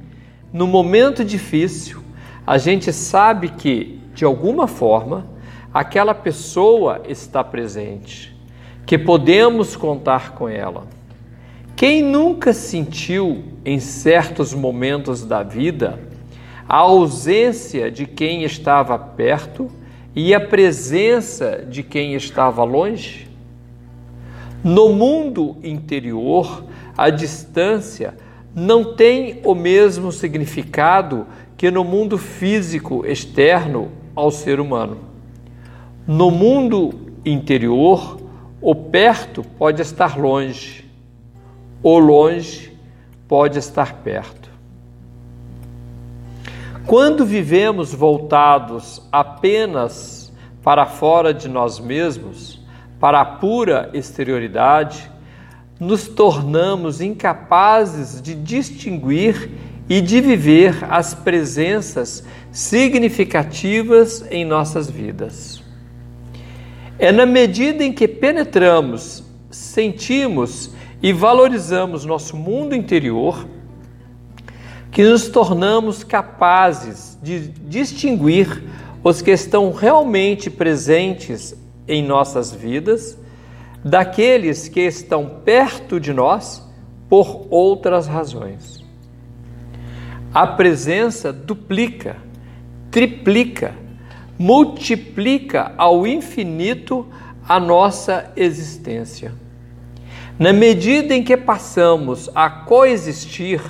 no 0.53 0.67
momento 0.67 1.25
difícil, 1.25 2.03
a 2.47 2.59
gente 2.59 2.93
sabe 2.93 3.49
que, 3.49 4.01
de 4.15 4.25
alguma 4.25 4.67
forma, 4.67 5.27
aquela 5.73 6.15
pessoa 6.15 7.03
está 7.09 7.43
presente, 7.43 8.37
que 8.87 8.97
podemos 8.97 9.75
contar 9.75 10.33
com 10.33 10.49
ela. 10.49 10.87
Quem 11.75 12.03
nunca 12.03 12.53
sentiu, 12.53 13.43
em 13.65 13.81
certos 13.81 14.55
momentos 14.55 15.25
da 15.25 15.43
vida, 15.43 15.99
a 16.69 16.77
ausência 16.77 17.91
de 17.91 18.07
quem 18.07 18.45
estava 18.45 18.97
perto 18.97 19.71
e 20.15 20.33
a 20.33 20.41
presença 20.41 21.67
de 21.69 21.83
quem 21.83 22.15
estava 22.15 22.63
longe? 22.63 23.24
No 24.65 24.89
mundo 24.89 25.59
interior, 25.63 26.65
a 26.97 27.11
distância 27.11 28.17
não 28.55 28.95
tem 28.95 29.43
o 29.45 29.55
mesmo 29.55 30.11
significado 30.11 31.27
que 31.55 31.71
no 31.71 31.85
mundo 31.85 32.17
físico 32.17 33.05
externo 33.05 33.91
ao 34.17 34.31
ser 34.31 34.59
humano. 34.59 35.01
No 36.07 36.31
mundo 36.31 37.13
interior, 37.27 38.19
o 38.59 38.75
perto 38.75 39.45
pode 39.59 39.83
estar 39.83 40.19
longe, 40.19 40.91
o 41.83 41.99
longe 41.99 42.73
pode 43.29 43.59
estar 43.59 43.97
perto. 43.97 44.49
Quando 46.87 47.27
vivemos 47.27 47.93
voltados 47.93 49.07
apenas 49.13 50.33
para 50.63 50.87
fora 50.87 51.35
de 51.35 51.51
nós 51.51 51.79
mesmos, 51.79 52.64
para 52.99 53.21
a 53.21 53.25
pura 53.25 53.91
exterioridade, 53.93 55.11
nos 55.79 56.09
tornamos 56.09 57.01
incapazes 57.01 58.23
de 58.23 58.35
distinguir 58.35 59.51
e 59.89 60.01
de 60.01 60.21
viver 60.21 60.85
as 60.89 61.15
presenças 61.15 62.25
significativas 62.51 64.25
em 64.31 64.45
nossas 64.45 64.89
vidas. 64.89 65.63
É 66.99 67.11
na 67.11 67.27
medida 67.27 67.85
em 67.85 67.93
que 67.93 68.07
penetramos, 68.07 69.25
sentimos 69.51 70.71
e 71.03 71.13
valorizamos 71.13 72.05
nosso 72.05 72.37
mundo 72.37 72.75
interior 72.75 73.47
que 74.91 75.03
nos 75.03 75.29
tornamos 75.29 76.05
capazes 76.05 77.19
de 77.21 77.49
distinguir 77.49 78.63
os 79.03 79.21
que 79.21 79.33
estão 79.33 79.73
realmente 79.73 80.49
presentes 80.49 81.55
em 81.87 82.03
nossas 82.03 82.53
vidas 82.53 83.19
daqueles 83.85 84.69
que 84.69 84.81
estão 84.81 85.41
perto 85.45 86.01
de 86.01 86.13
nós 86.13 86.67
por 87.09 87.47
outras 87.51 88.07
razões. 88.07 88.83
A 90.33 90.47
presença 90.47 91.33
duplica, 91.33 92.17
triplica, 92.91 93.75
multiplica 94.39 95.73
ao 95.77 96.07
infinito 96.07 97.07
a 97.47 97.61
nossa 97.61 98.33
existência. 98.35 99.33
Na 100.39 100.53
medida 100.53 101.15
em 101.15 101.23
que 101.23 101.37
passamos 101.37 102.29
a 102.35 102.51
coexistir, 102.51 103.61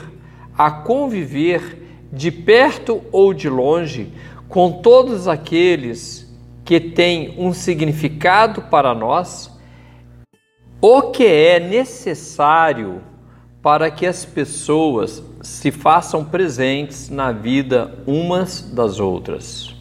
a 0.56 0.70
conviver 0.70 2.06
de 2.10 2.30
perto 2.30 3.02
ou 3.10 3.34
de 3.34 3.48
longe 3.48 4.12
com 4.48 4.80
todos 4.80 5.26
aqueles 5.26 6.23
que 6.64 6.80
têm 6.80 7.34
um 7.38 7.52
significado 7.52 8.62
para 8.62 8.94
nós, 8.94 9.50
o 10.80 11.10
que 11.10 11.24
é 11.24 11.60
necessário 11.60 13.02
para 13.62 13.90
que 13.90 14.06
as 14.06 14.24
pessoas 14.24 15.22
se 15.42 15.70
façam 15.70 16.24
presentes 16.24 17.08
na 17.08 17.32
vida 17.32 17.98
umas 18.06 18.60
das 18.60 19.00
outras. 19.00 19.74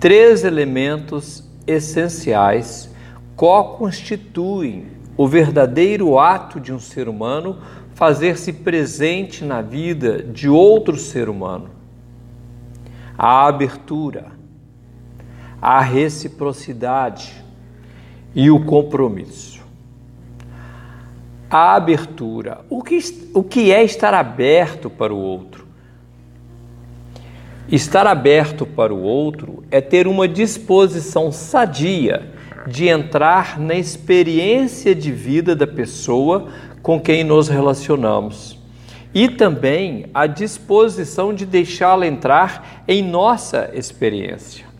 Três 0.00 0.44
elementos 0.44 1.44
essenciais 1.66 2.90
co-constituem 3.36 4.86
o 5.16 5.26
verdadeiro 5.28 6.18
ato 6.18 6.60
de 6.60 6.72
um 6.72 6.78
ser 6.78 7.08
humano 7.08 7.58
fazer-se 7.94 8.52
presente 8.52 9.44
na 9.44 9.62
vida 9.62 10.22
de 10.22 10.48
outro 10.48 10.96
ser 10.96 11.28
humano. 11.28 11.70
A 13.16 13.46
abertura, 13.46 14.32
a 15.64 15.80
reciprocidade 15.80 17.32
e 18.34 18.50
o 18.50 18.66
compromisso. 18.66 19.64
A 21.48 21.74
abertura. 21.74 22.60
O 22.68 22.82
que, 22.82 22.98
o 23.32 23.42
que 23.42 23.72
é 23.72 23.82
estar 23.82 24.12
aberto 24.12 24.90
para 24.90 25.14
o 25.14 25.16
outro? 25.16 25.66
Estar 27.66 28.06
aberto 28.06 28.66
para 28.66 28.92
o 28.92 29.00
outro 29.00 29.64
é 29.70 29.80
ter 29.80 30.06
uma 30.06 30.28
disposição 30.28 31.32
sadia 31.32 32.30
de 32.66 32.88
entrar 32.88 33.58
na 33.58 33.74
experiência 33.74 34.94
de 34.94 35.10
vida 35.10 35.56
da 35.56 35.66
pessoa 35.66 36.48
com 36.82 37.00
quem 37.00 37.24
nos 37.24 37.48
relacionamos 37.48 38.58
e 39.14 39.30
também 39.30 40.10
a 40.12 40.26
disposição 40.26 41.32
de 41.32 41.46
deixá-la 41.46 42.06
entrar 42.06 42.82
em 42.86 43.02
nossa 43.02 43.70
experiência. 43.72 44.73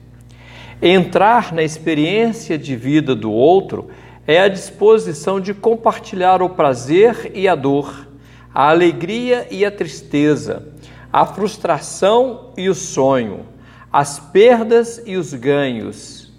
Entrar 0.87 1.51
na 1.55 1.63
experiência 1.63 2.59
de 2.59 2.77
vida 2.77 3.15
do 3.15 3.33
outro 3.33 3.89
é 4.27 4.39
a 4.39 4.49
disposição 4.49 5.41
de 5.41 5.55
compartilhar 5.55 6.43
o 6.43 6.51
prazer 6.51 7.33
e 7.35 7.49
a 7.49 7.55
dor, 7.55 8.07
a 8.53 8.69
alegria 8.69 9.47
e 9.51 9.65
a 9.65 9.71
tristeza, 9.71 10.69
a 11.11 11.25
frustração 11.25 12.51
e 12.55 12.69
o 12.69 12.75
sonho, 12.75 13.47
as 13.91 14.19
perdas 14.19 15.03
e 15.07 15.17
os 15.17 15.33
ganhos, 15.33 16.31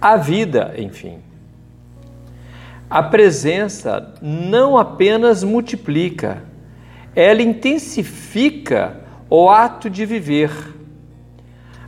a 0.00 0.16
vida, 0.16 0.74
enfim. 0.78 1.18
A 2.88 3.02
presença 3.02 4.14
não 4.22 4.78
apenas 4.78 5.44
multiplica, 5.44 6.42
ela 7.14 7.42
intensifica 7.42 8.98
o 9.28 9.50
ato 9.50 9.90
de 9.90 10.06
viver. 10.06 10.50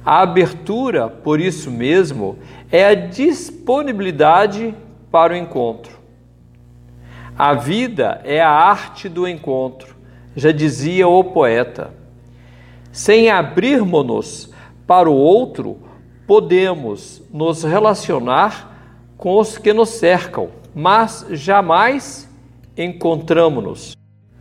A 0.05 0.21
abertura, 0.21 1.09
por 1.09 1.41
isso 1.41 1.71
mesmo, 1.71 2.39
é 2.71 2.85
a 2.85 2.95
disponibilidade 2.95 4.75
para 5.11 5.33
o 5.33 5.37
encontro. 5.37 5.99
A 7.37 7.55
vida 7.55 8.21
é 8.25 8.41
a 8.41 8.51
arte 8.51 9.09
do 9.09 9.27
encontro, 9.27 9.97
já 10.37 10.53
dizia 10.53 11.09
o 11.09 11.25
poeta. 11.25 11.91
Sem 12.93 13.31
abrirmos-nos 13.31 14.53
para 14.87 15.09
o 15.09 15.15
outro, 15.15 15.79
podemos 16.27 17.23
nos 17.33 17.65
relacionar 17.65 18.73
com 19.17 19.39
os 19.39 19.57
que 19.57 19.73
nos 19.73 19.89
cercam, 19.89 20.51
mas 20.75 21.27
jamais 21.31 22.29
encontramos-nos 22.77 23.97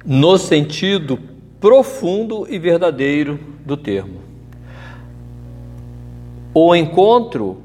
no 0.06 0.38
sentido 0.38 1.18
profundo 1.60 2.46
e 2.50 2.60
verdadeiro 2.60 3.40
do 3.66 3.78
termo. 3.78 4.23
O 6.56 6.76
encontro 6.76 7.64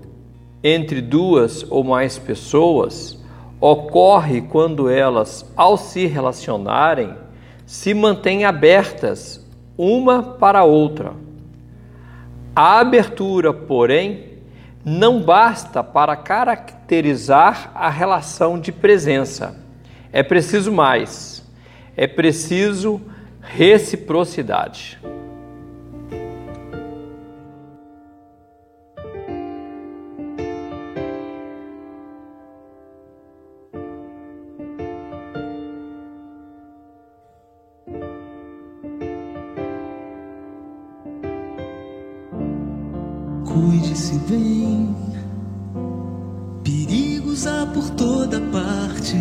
entre 0.64 1.02
duas 1.02 1.62
ou 1.70 1.84
mais 1.84 2.18
pessoas 2.18 3.22
ocorre 3.60 4.40
quando 4.40 4.88
elas, 4.88 5.44
ao 5.54 5.76
se 5.76 6.06
relacionarem, 6.06 7.14
se 7.66 7.92
mantêm 7.92 8.46
abertas 8.46 9.46
uma 9.76 10.22
para 10.22 10.60
a 10.60 10.64
outra. 10.64 11.12
A 12.56 12.80
abertura, 12.80 13.52
porém, 13.52 14.38
não 14.82 15.20
basta 15.20 15.84
para 15.84 16.16
caracterizar 16.16 17.70
a 17.74 17.90
relação 17.90 18.58
de 18.58 18.72
presença. 18.72 19.54
É 20.10 20.22
preciso 20.22 20.72
mais. 20.72 21.46
É 21.94 22.06
preciso 22.06 23.02
reciprocidade. 23.42 24.98
Bem, 44.28 44.94
perigos 46.62 47.46
há 47.46 47.64
por 47.64 47.88
toda 47.88 48.38
parte, 48.52 49.16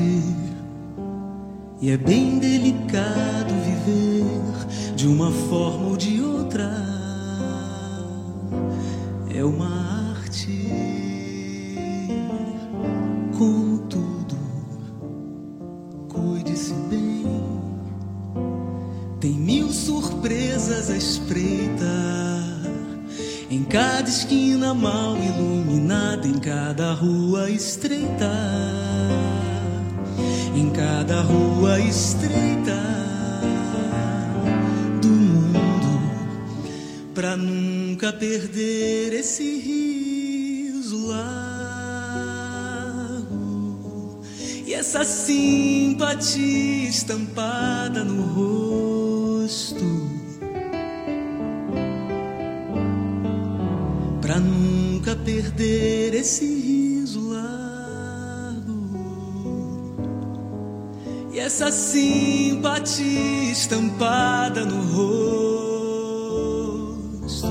e 1.82 1.90
é 1.90 1.96
bem 1.96 2.40
delicado 2.40 3.54
viver 3.64 4.94
de 4.98 5.08
uma 5.08 5.32
forma 5.32 5.92
ou 5.92 5.96
de 5.96 6.22
outra. 6.22 6.70
É 9.34 9.46
uma 9.46 9.97
cada 23.70 24.10
esquina 24.10 24.74
mal 24.74 25.18
iluminada, 25.18 26.26
em 26.26 26.40
cada 26.40 26.94
rua 26.94 27.50
estreita, 27.50 28.32
em 30.56 30.70
cada 30.70 31.22
rua 31.22 31.78
estreita 31.80 32.82
do 35.02 35.10
mundo, 35.10 36.00
pra 37.14 37.36
nunca 37.36 38.14
perder 38.14 39.14
esse 39.14 39.60
riso 39.60 41.08
largo 41.08 41.28
e 44.66 44.74
essa 44.74 45.04
simpatia 45.04 46.88
estampada 46.88 48.06
no 48.06 48.24
rosto. 48.24 50.17
Pra 54.28 54.42
nunca 54.42 55.16
perder 55.16 56.14
esse 56.14 56.44
riso 56.44 57.30
largo 57.30 58.90
e 61.32 61.40
essa 61.40 61.72
simpatia 61.72 63.50
estampada 63.50 64.66
no 64.66 64.82
rosto. 67.22 67.48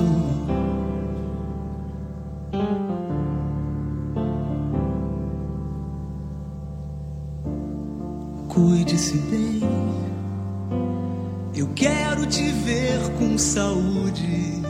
Cuide-se 8.49 9.17
bem. 9.17 9.61
Eu 11.55 11.69
quero 11.73 12.27
te 12.27 12.51
ver 12.51 12.99
com 13.17 13.35
saúde 13.35 14.66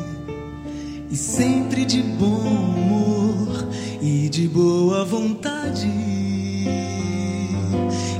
e 1.09 1.15
sempre 1.15 1.85
de 1.85 2.01
bom 2.01 2.27
humor 2.27 3.67
e 4.01 4.29
de 4.29 4.47
boa 4.47 5.05
vontade. 5.05 5.87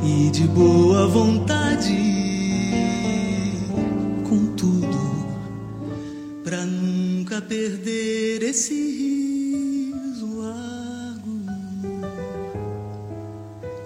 E 0.04 0.30
de 0.32 0.48
boa 0.48 1.08
vontade. 1.08 1.98
Com 4.24 4.54
tudo 4.56 5.28
pra 6.44 6.66
nunca 6.66 7.42
perder 7.42 8.44
esse 8.44 8.74
riso 8.74 10.40
largo 10.40 11.42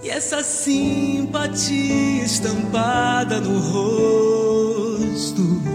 e 0.04 0.10
essa 0.10 0.44
simpatia 0.44 2.24
estampada 2.24 3.40
no 3.40 3.60
rosto 3.60 5.71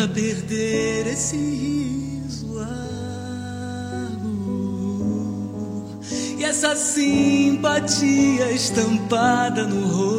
nunca 0.00 0.08
perder 0.08 1.06
esse 1.08 1.36
riso 1.36 2.54
largo 2.54 2.70
e 6.38 6.44
essa 6.44 6.74
simpatia 6.74 8.50
estampada 8.50 9.64
no 9.64 9.86
rosto. 9.88 10.09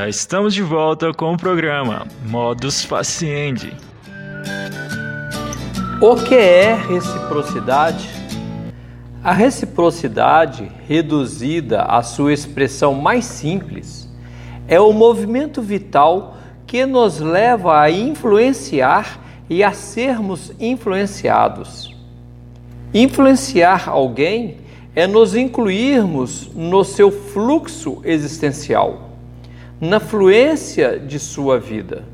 Já 0.00 0.08
estamos 0.08 0.54
de 0.54 0.62
volta 0.62 1.12
com 1.12 1.34
o 1.34 1.36
programa 1.36 2.06
Modus 2.26 2.82
Faciendi. 2.82 3.70
O 6.00 6.16
que 6.16 6.34
é 6.34 6.74
reciprocidade? 6.74 8.08
A 9.22 9.30
reciprocidade, 9.30 10.72
reduzida 10.88 11.82
à 11.82 12.02
sua 12.02 12.32
expressão 12.32 12.94
mais 12.94 13.26
simples, 13.26 14.10
é 14.66 14.80
o 14.80 14.90
movimento 14.90 15.60
vital 15.60 16.34
que 16.66 16.86
nos 16.86 17.20
leva 17.20 17.78
a 17.78 17.90
influenciar 17.90 19.20
e 19.50 19.62
a 19.62 19.74
sermos 19.74 20.50
influenciados. 20.58 21.94
Influenciar 22.94 23.86
alguém 23.86 24.56
é 24.96 25.06
nos 25.06 25.34
incluirmos 25.34 26.50
no 26.54 26.84
seu 26.84 27.12
fluxo 27.12 28.00
existencial, 28.02 29.09
na 29.80 29.98
fluência 29.98 30.98
de 30.98 31.18
sua 31.18 31.58
vida. 31.58 32.04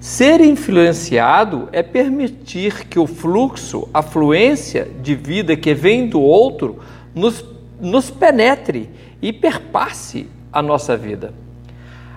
Ser 0.00 0.40
influenciado 0.40 1.68
é 1.72 1.82
permitir 1.82 2.86
que 2.86 2.98
o 2.98 3.06
fluxo, 3.06 3.88
a 3.92 4.02
fluência 4.02 4.88
de 5.02 5.14
vida 5.14 5.56
que 5.56 5.74
vem 5.74 6.08
do 6.08 6.20
outro, 6.20 6.80
nos, 7.14 7.44
nos 7.80 8.10
penetre 8.10 8.88
e 9.20 9.32
perpasse 9.32 10.28
a 10.52 10.62
nossa 10.62 10.96
vida. 10.96 11.34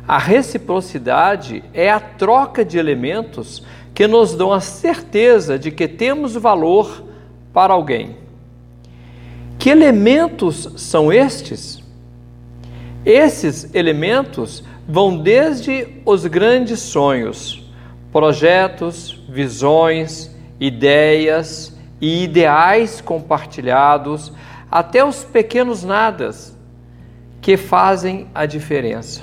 A 0.07 0.17
reciprocidade 0.17 1.63
é 1.73 1.89
a 1.89 1.99
troca 1.99 2.65
de 2.65 2.77
elementos 2.77 3.63
que 3.93 4.07
nos 4.07 4.35
dão 4.35 4.51
a 4.51 4.59
certeza 4.59 5.57
de 5.57 5.71
que 5.71 5.87
temos 5.87 6.35
valor 6.35 7.03
para 7.53 7.73
alguém. 7.73 8.15
Que 9.57 9.69
elementos 9.69 10.69
são 10.75 11.11
estes? 11.11 11.81
Esses 13.05 13.73
elementos 13.73 14.63
vão 14.91 15.17
desde 15.17 15.87
os 16.05 16.25
grandes 16.25 16.81
sonhos, 16.81 17.63
projetos, 18.11 19.23
visões, 19.29 20.29
ideias 20.59 21.73
e 22.01 22.25
ideais 22.25 22.99
compartilhados, 22.99 24.33
até 24.69 25.01
os 25.01 25.23
pequenos 25.23 25.81
nadas 25.81 26.57
que 27.39 27.55
fazem 27.55 28.27
a 28.35 28.45
diferença. 28.45 29.21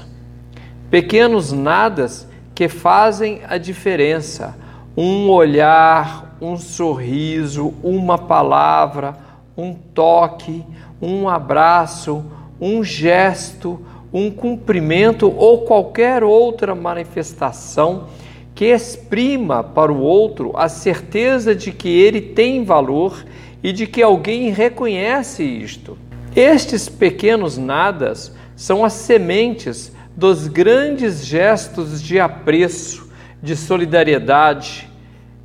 Pequenos 0.91 1.53
nadas 1.53 2.27
que 2.55 2.67
fazem 2.67 3.43
a 3.47 3.59
diferença. 3.59 4.57
Um 4.97 5.29
olhar, 5.29 6.35
um 6.41 6.57
sorriso, 6.57 7.75
uma 7.83 8.17
palavra, 8.17 9.19
um 9.55 9.75
toque, 9.75 10.65
um 11.01 11.29
abraço, 11.29 12.25
um 12.59 12.83
gesto, 12.83 13.85
um 14.13 14.31
cumprimento 14.31 15.33
ou 15.37 15.63
qualquer 15.63 16.25
outra 16.25 16.75
manifestação 16.75 18.09
que 18.55 18.67
exprima 18.67 19.63
para 19.63 19.93
o 19.93 20.01
outro 20.01 20.53
a 20.57 20.69
certeza 20.69 21.55
de 21.55 21.71
que 21.71 21.89
ele 21.89 22.21
tem 22.21 22.65
valor 22.65 23.25
e 23.63 23.73
de 23.73 23.87
que 23.87 24.03
alguém 24.03 24.51
reconhece 24.51 25.45
isto. 25.45 25.97
Estes 26.35 26.89
pequenos 26.89 27.57
nadas 27.57 28.33
são 28.57 28.85
as 28.85 28.95
sementes 28.95 29.93
dos 30.17 30.49
grandes 30.49 31.25
gestos 31.25 32.03
de 32.03 32.19
apreço, 32.19 33.09
de 33.41 33.55
solidariedade, 33.55 34.91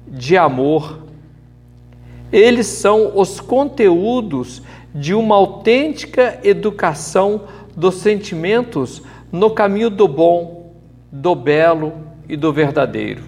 de 0.07 0.35
amor. 0.35 0.99
Eles 2.31 2.65
são 2.65 3.11
os 3.15 3.39
conteúdos 3.39 4.63
de 4.93 5.13
uma 5.13 5.35
autêntica 5.35 6.39
educação 6.43 7.41
dos 7.75 7.95
sentimentos 7.95 9.01
no 9.31 9.49
caminho 9.51 9.89
do 9.89 10.07
bom, 10.07 10.75
do 11.11 11.35
belo 11.35 11.93
e 12.27 12.35
do 12.35 12.51
verdadeiro. 12.53 13.23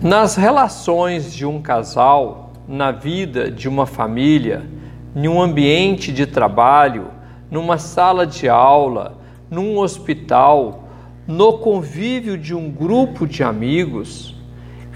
Nas 0.00 0.36
relações 0.36 1.34
de 1.34 1.46
um 1.46 1.62
casal, 1.62 2.52
na 2.68 2.90
vida 2.90 3.50
de 3.50 3.68
uma 3.68 3.86
família, 3.86 4.66
em 5.14 5.28
um 5.28 5.40
ambiente 5.40 6.12
de 6.12 6.26
trabalho, 6.26 7.08
numa 7.50 7.78
sala 7.78 8.26
de 8.26 8.48
aula, 8.48 9.18
num 9.50 9.78
hospital, 9.78 10.88
no 11.26 11.58
convívio 11.58 12.36
de 12.36 12.54
um 12.54 12.70
grupo 12.70 13.26
de 13.26 13.42
amigos, 13.42 14.34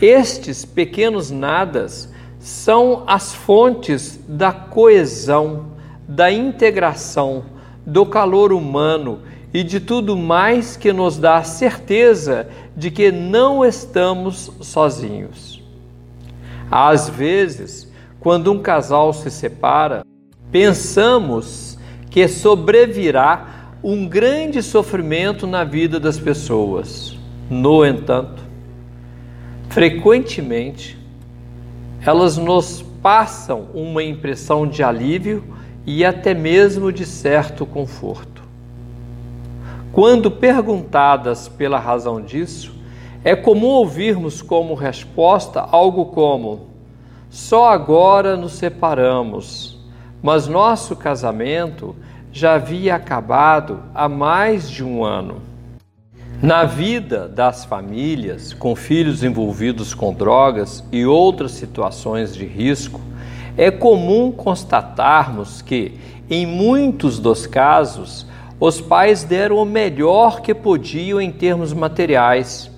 estes 0.00 0.64
pequenos 0.64 1.30
nadas 1.30 2.12
são 2.38 3.04
as 3.06 3.34
fontes 3.34 4.20
da 4.28 4.52
coesão, 4.52 5.77
da 6.08 6.32
integração, 6.32 7.44
do 7.84 8.06
calor 8.06 8.52
humano 8.52 9.20
e 9.52 9.62
de 9.62 9.78
tudo 9.78 10.16
mais 10.16 10.76
que 10.76 10.92
nos 10.92 11.18
dá 11.18 11.36
a 11.36 11.44
certeza 11.44 12.48
de 12.74 12.90
que 12.90 13.12
não 13.12 13.64
estamos 13.64 14.50
sozinhos. 14.60 15.62
Às 16.70 17.08
vezes, 17.08 17.90
quando 18.20 18.50
um 18.52 18.60
casal 18.60 19.12
se 19.12 19.30
separa, 19.30 20.02
pensamos 20.50 21.78
que 22.10 22.26
sobrevirá 22.26 23.74
um 23.82 24.06
grande 24.08 24.62
sofrimento 24.62 25.46
na 25.46 25.64
vida 25.64 26.00
das 26.00 26.18
pessoas. 26.18 27.16
No 27.50 27.84
entanto, 27.84 28.42
frequentemente 29.68 30.98
elas 32.04 32.36
nos 32.36 32.82
passam 33.02 33.68
uma 33.74 34.02
impressão 34.02 34.66
de 34.66 34.82
alívio 34.82 35.42
e 35.90 36.04
até 36.04 36.34
mesmo 36.34 36.92
de 36.92 37.06
certo 37.06 37.64
conforto. 37.64 38.42
Quando 39.90 40.30
perguntadas 40.30 41.48
pela 41.48 41.78
razão 41.78 42.20
disso, 42.20 42.74
é 43.24 43.34
comum 43.34 43.68
ouvirmos 43.68 44.42
como 44.42 44.74
resposta 44.74 45.62
algo 45.62 46.04
como: 46.04 46.66
só 47.30 47.70
agora 47.70 48.36
nos 48.36 48.52
separamos, 48.52 49.78
mas 50.22 50.46
nosso 50.46 50.94
casamento 50.94 51.96
já 52.30 52.56
havia 52.56 52.94
acabado 52.94 53.80
há 53.94 54.10
mais 54.10 54.68
de 54.68 54.84
um 54.84 55.02
ano. 55.02 55.40
Na 56.42 56.64
vida 56.64 57.26
das 57.26 57.64
famílias 57.64 58.52
com 58.52 58.76
filhos 58.76 59.24
envolvidos 59.24 59.94
com 59.94 60.12
drogas 60.12 60.84
e 60.92 61.06
outras 61.06 61.52
situações 61.52 62.34
de 62.34 62.44
risco, 62.44 63.00
é 63.58 63.72
comum 63.72 64.30
constatarmos 64.30 65.60
que, 65.60 65.94
em 66.30 66.46
muitos 66.46 67.18
dos 67.18 67.44
casos, 67.44 68.24
os 68.60 68.80
pais 68.80 69.24
deram 69.24 69.56
o 69.56 69.64
melhor 69.64 70.40
que 70.40 70.54
podiam 70.54 71.20
em 71.20 71.32
termos 71.32 71.72
materiais, 71.72 72.70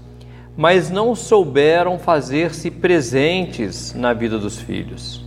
mas 0.57 0.91
não 0.91 1.15
souberam 1.15 1.99
fazer-se 1.99 2.71
presentes 2.71 3.93
na 3.95 4.15
vida 4.15 4.39
dos 4.39 4.59
filhos. 4.59 5.23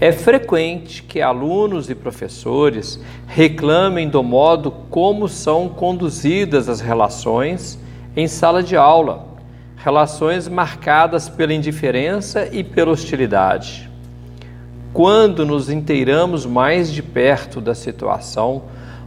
É 0.00 0.10
frequente 0.10 1.02
que 1.02 1.20
alunos 1.20 1.90
e 1.90 1.94
professores 1.94 2.98
reclamem 3.26 4.08
do 4.08 4.22
modo 4.22 4.70
como 4.88 5.28
são 5.28 5.68
conduzidas 5.68 6.66
as 6.66 6.80
relações 6.80 7.78
em 8.16 8.26
sala 8.26 8.62
de 8.62 8.74
aula, 8.74 9.26
relações 9.76 10.48
marcadas 10.48 11.28
pela 11.28 11.52
indiferença 11.52 12.48
e 12.50 12.64
pela 12.64 12.90
hostilidade. 12.90 13.92
Quando 14.94 15.44
nos 15.44 15.68
inteiramos 15.70 16.46
mais 16.46 16.88
de 16.88 17.02
perto 17.02 17.60
da 17.60 17.74
situação, 17.74 18.62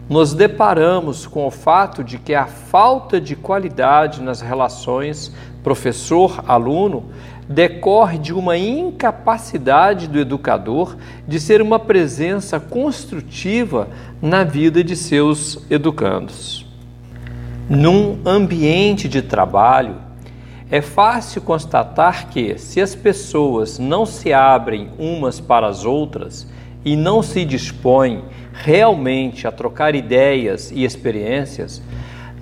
nos 0.09 0.33
deparamos 0.33 1.25
com 1.25 1.47
o 1.47 1.49
fato 1.49 2.03
de 2.03 2.17
que 2.17 2.35
a 2.35 2.45
falta 2.45 3.21
de 3.21 3.37
qualidade 3.37 4.21
nas 4.21 4.41
relações 4.41 5.33
professor-aluno 5.63 7.05
decorre 7.47 8.17
de 8.17 8.33
uma 8.33 8.57
incapacidade 8.57 10.09
do 10.09 10.19
educador 10.19 10.97
de 11.25 11.39
ser 11.39 11.61
uma 11.61 11.79
presença 11.79 12.59
construtiva 12.59 13.87
na 14.21 14.43
vida 14.43 14.83
de 14.83 14.93
seus 14.93 15.65
educandos. 15.69 16.65
Num 17.69 18.19
ambiente 18.25 19.07
de 19.07 19.21
trabalho, 19.21 20.06
é 20.69 20.81
fácil 20.81 21.41
constatar 21.41 22.29
que, 22.29 22.57
se 22.57 22.81
as 22.81 22.93
pessoas 22.93 23.79
não 23.79 24.05
se 24.05 24.33
abrem 24.33 24.89
umas 24.99 25.39
para 25.39 25.67
as 25.67 25.85
outras 25.85 26.45
e 26.83 26.95
não 26.95 27.23
se 27.23 27.45
dispõem 27.45 28.23
realmente 28.53 29.47
a 29.47 29.51
trocar 29.51 29.95
ideias 29.95 30.69
e 30.71 30.83
experiências, 30.83 31.81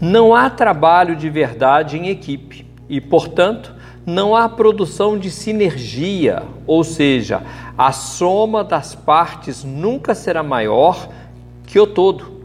não 0.01 0.33
há 0.33 0.49
trabalho 0.49 1.15
de 1.15 1.29
verdade 1.29 1.97
em 1.97 2.09
equipe 2.09 2.65
e, 2.89 2.99
portanto, 2.99 3.73
não 4.05 4.35
há 4.35 4.47
produção 4.49 5.17
de 5.17 5.29
sinergia, 5.31 6.43
ou 6.65 6.83
seja, 6.83 7.41
a 7.77 7.91
soma 7.91 8.63
das 8.63 8.93
partes 8.93 9.63
nunca 9.63 10.13
será 10.13 10.43
maior 10.43 11.09
que 11.65 11.79
o 11.79 11.87
todo. 11.87 12.43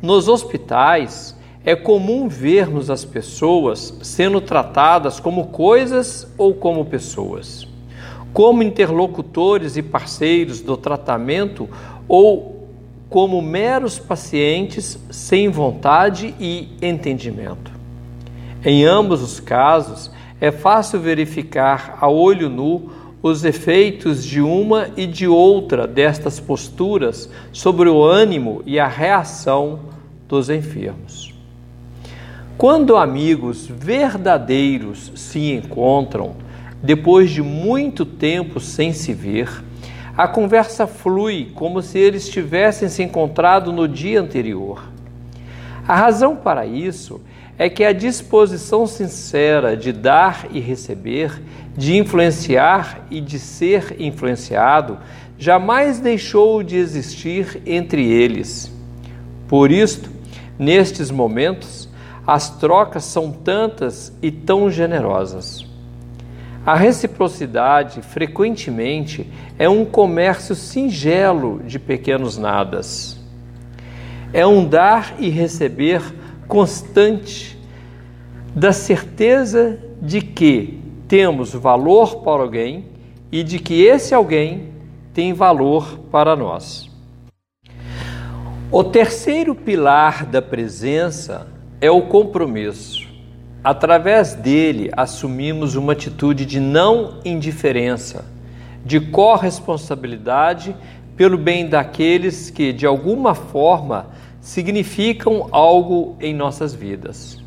Nos 0.00 0.28
hospitais, 0.28 1.37
é 1.64 1.74
comum 1.74 2.28
vermos 2.28 2.90
as 2.90 3.04
pessoas 3.04 3.94
sendo 4.02 4.40
tratadas 4.40 5.20
como 5.20 5.48
coisas 5.48 6.26
ou 6.38 6.54
como 6.54 6.84
pessoas, 6.84 7.66
como 8.32 8.62
interlocutores 8.62 9.76
e 9.76 9.82
parceiros 9.82 10.60
do 10.60 10.76
tratamento 10.76 11.68
ou 12.06 12.68
como 13.10 13.40
meros 13.40 13.98
pacientes 13.98 14.98
sem 15.10 15.48
vontade 15.48 16.34
e 16.38 16.68
entendimento. 16.82 17.72
Em 18.64 18.84
ambos 18.84 19.22
os 19.22 19.40
casos, 19.40 20.10
é 20.40 20.50
fácil 20.50 21.00
verificar 21.00 21.98
a 22.00 22.08
olho 22.08 22.48
nu 22.48 22.90
os 23.22 23.44
efeitos 23.44 24.24
de 24.24 24.40
uma 24.40 24.88
e 24.96 25.06
de 25.06 25.26
outra 25.26 25.86
destas 25.86 26.38
posturas 26.38 27.28
sobre 27.52 27.88
o 27.88 28.04
ânimo 28.04 28.62
e 28.64 28.78
a 28.78 28.86
reação 28.86 29.80
dos 30.28 30.48
enfermos. 30.48 31.27
Quando 32.58 32.96
amigos 32.96 33.68
verdadeiros 33.68 35.12
se 35.14 35.52
encontram, 35.52 36.34
depois 36.82 37.30
de 37.30 37.40
muito 37.40 38.04
tempo 38.04 38.58
sem 38.58 38.92
se 38.92 39.14
ver, 39.14 39.62
a 40.16 40.26
conversa 40.26 40.84
flui 40.84 41.52
como 41.54 41.80
se 41.80 42.00
eles 42.00 42.28
tivessem 42.28 42.88
se 42.88 43.00
encontrado 43.00 43.72
no 43.72 43.86
dia 43.86 44.20
anterior. 44.20 44.82
A 45.86 45.94
razão 45.94 46.34
para 46.34 46.66
isso 46.66 47.20
é 47.56 47.70
que 47.70 47.84
a 47.84 47.92
disposição 47.92 48.88
sincera 48.88 49.76
de 49.76 49.92
dar 49.92 50.48
e 50.50 50.58
receber, 50.58 51.40
de 51.76 51.96
influenciar 51.96 53.06
e 53.08 53.20
de 53.20 53.38
ser 53.38 53.94
influenciado, 54.00 54.98
jamais 55.38 56.00
deixou 56.00 56.64
de 56.64 56.74
existir 56.74 57.62
entre 57.64 58.04
eles. 58.04 58.68
Por 59.46 59.70
isto, 59.70 60.10
nestes 60.58 61.08
momentos, 61.08 61.87
as 62.28 62.50
trocas 62.50 63.04
são 63.04 63.32
tantas 63.32 64.12
e 64.20 64.30
tão 64.30 64.70
generosas. 64.70 65.64
A 66.66 66.74
reciprocidade, 66.74 68.02
frequentemente, 68.02 69.26
é 69.58 69.66
um 69.66 69.86
comércio 69.86 70.54
singelo 70.54 71.62
de 71.64 71.78
pequenos 71.78 72.36
nadas. 72.36 73.18
É 74.30 74.46
um 74.46 74.68
dar 74.68 75.14
e 75.18 75.30
receber 75.30 76.02
constante 76.46 77.58
da 78.54 78.74
certeza 78.74 79.78
de 80.02 80.20
que 80.20 80.82
temos 81.08 81.54
valor 81.54 82.16
para 82.16 82.42
alguém 82.42 82.84
e 83.32 83.42
de 83.42 83.58
que 83.58 83.82
esse 83.82 84.14
alguém 84.14 84.74
tem 85.14 85.32
valor 85.32 85.98
para 86.10 86.36
nós. 86.36 86.90
O 88.70 88.84
terceiro 88.84 89.54
pilar 89.54 90.26
da 90.26 90.42
presença 90.42 91.56
é 91.80 91.90
o 91.90 92.02
compromisso. 92.02 93.06
Através 93.62 94.34
dele, 94.34 94.90
assumimos 94.96 95.76
uma 95.76 95.92
atitude 95.92 96.44
de 96.44 96.58
não 96.58 97.20
indiferença, 97.24 98.24
de 98.84 98.98
corresponsabilidade 99.00 100.74
pelo 101.16 101.38
bem 101.38 101.68
daqueles 101.68 102.50
que, 102.50 102.72
de 102.72 102.86
alguma 102.86 103.34
forma, 103.34 104.06
significam 104.40 105.48
algo 105.50 106.16
em 106.20 106.34
nossas 106.34 106.74
vidas. 106.74 107.42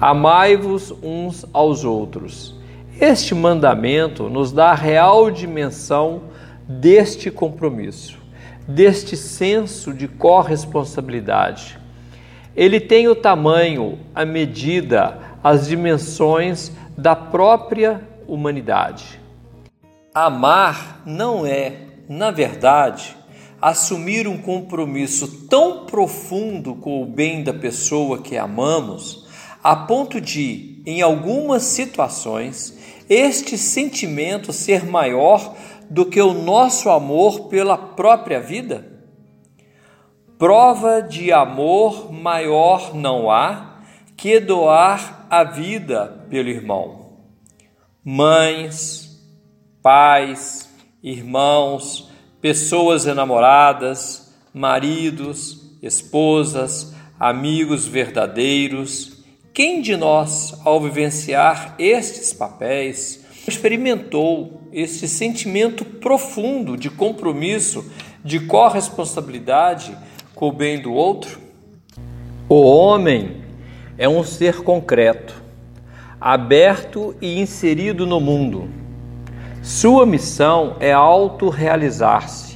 Amai-vos 0.00 0.92
uns 1.02 1.46
aos 1.52 1.84
outros. 1.84 2.54
Este 3.00 3.34
mandamento 3.34 4.28
nos 4.28 4.52
dá 4.52 4.70
a 4.70 4.74
real 4.74 5.30
dimensão 5.30 6.22
deste 6.68 7.30
compromisso, 7.30 8.18
deste 8.66 9.16
senso 9.16 9.94
de 9.94 10.08
corresponsabilidade 10.08 11.85
ele 12.56 12.80
tem 12.80 13.06
o 13.06 13.14
tamanho, 13.14 13.98
a 14.14 14.24
medida, 14.24 15.36
as 15.44 15.68
dimensões 15.68 16.72
da 16.96 17.14
própria 17.14 18.00
humanidade. 18.26 19.20
Amar 20.14 21.02
não 21.04 21.44
é, 21.44 21.74
na 22.08 22.30
verdade, 22.30 23.14
assumir 23.60 24.26
um 24.26 24.38
compromisso 24.38 25.46
tão 25.48 25.84
profundo 25.84 26.74
com 26.74 27.02
o 27.02 27.06
bem 27.06 27.44
da 27.44 27.52
pessoa 27.52 28.22
que 28.22 28.38
amamos, 28.38 29.26
a 29.62 29.76
ponto 29.76 30.18
de, 30.18 30.80
em 30.86 31.02
algumas 31.02 31.62
situações, 31.62 32.74
este 33.08 33.58
sentimento 33.58 34.52
ser 34.52 34.86
maior 34.86 35.54
do 35.90 36.06
que 36.06 36.20
o 36.20 36.32
nosso 36.32 36.88
amor 36.88 37.48
pela 37.48 37.76
própria 37.76 38.40
vida? 38.40 38.95
Prova 40.38 41.00
de 41.00 41.32
amor 41.32 42.12
maior 42.12 42.94
não 42.94 43.30
há 43.30 43.80
que 44.14 44.38
doar 44.38 45.26
a 45.30 45.42
vida 45.42 46.26
pelo 46.28 46.50
irmão. 46.50 47.12
Mães, 48.04 49.18
pais, 49.82 50.68
irmãos, 51.02 52.10
pessoas 52.38 53.06
enamoradas, 53.06 54.34
maridos, 54.52 55.74
esposas, 55.82 56.94
amigos 57.18 57.86
verdadeiros, 57.86 59.24
quem 59.54 59.80
de 59.80 59.96
nós, 59.96 60.60
ao 60.66 60.78
vivenciar 60.82 61.74
estes 61.78 62.34
papéis, 62.34 63.24
experimentou 63.48 64.60
este 64.70 65.08
sentimento 65.08 65.82
profundo 65.82 66.76
de 66.76 66.90
compromisso, 66.90 67.90
de 68.22 68.40
corresponsabilidade 68.40 69.96
com 70.36 70.48
o 70.50 70.52
bem 70.52 70.78
do 70.78 70.92
outro? 70.92 71.40
O 72.46 72.60
homem 72.60 73.38
é 73.96 74.06
um 74.06 74.22
ser 74.22 74.62
concreto, 74.62 75.42
aberto 76.20 77.16
e 77.22 77.40
inserido 77.40 78.04
no 78.04 78.20
mundo. 78.20 78.68
Sua 79.62 80.04
missão 80.04 80.76
é 80.78 80.92
autorrealizar-se. 80.92 82.54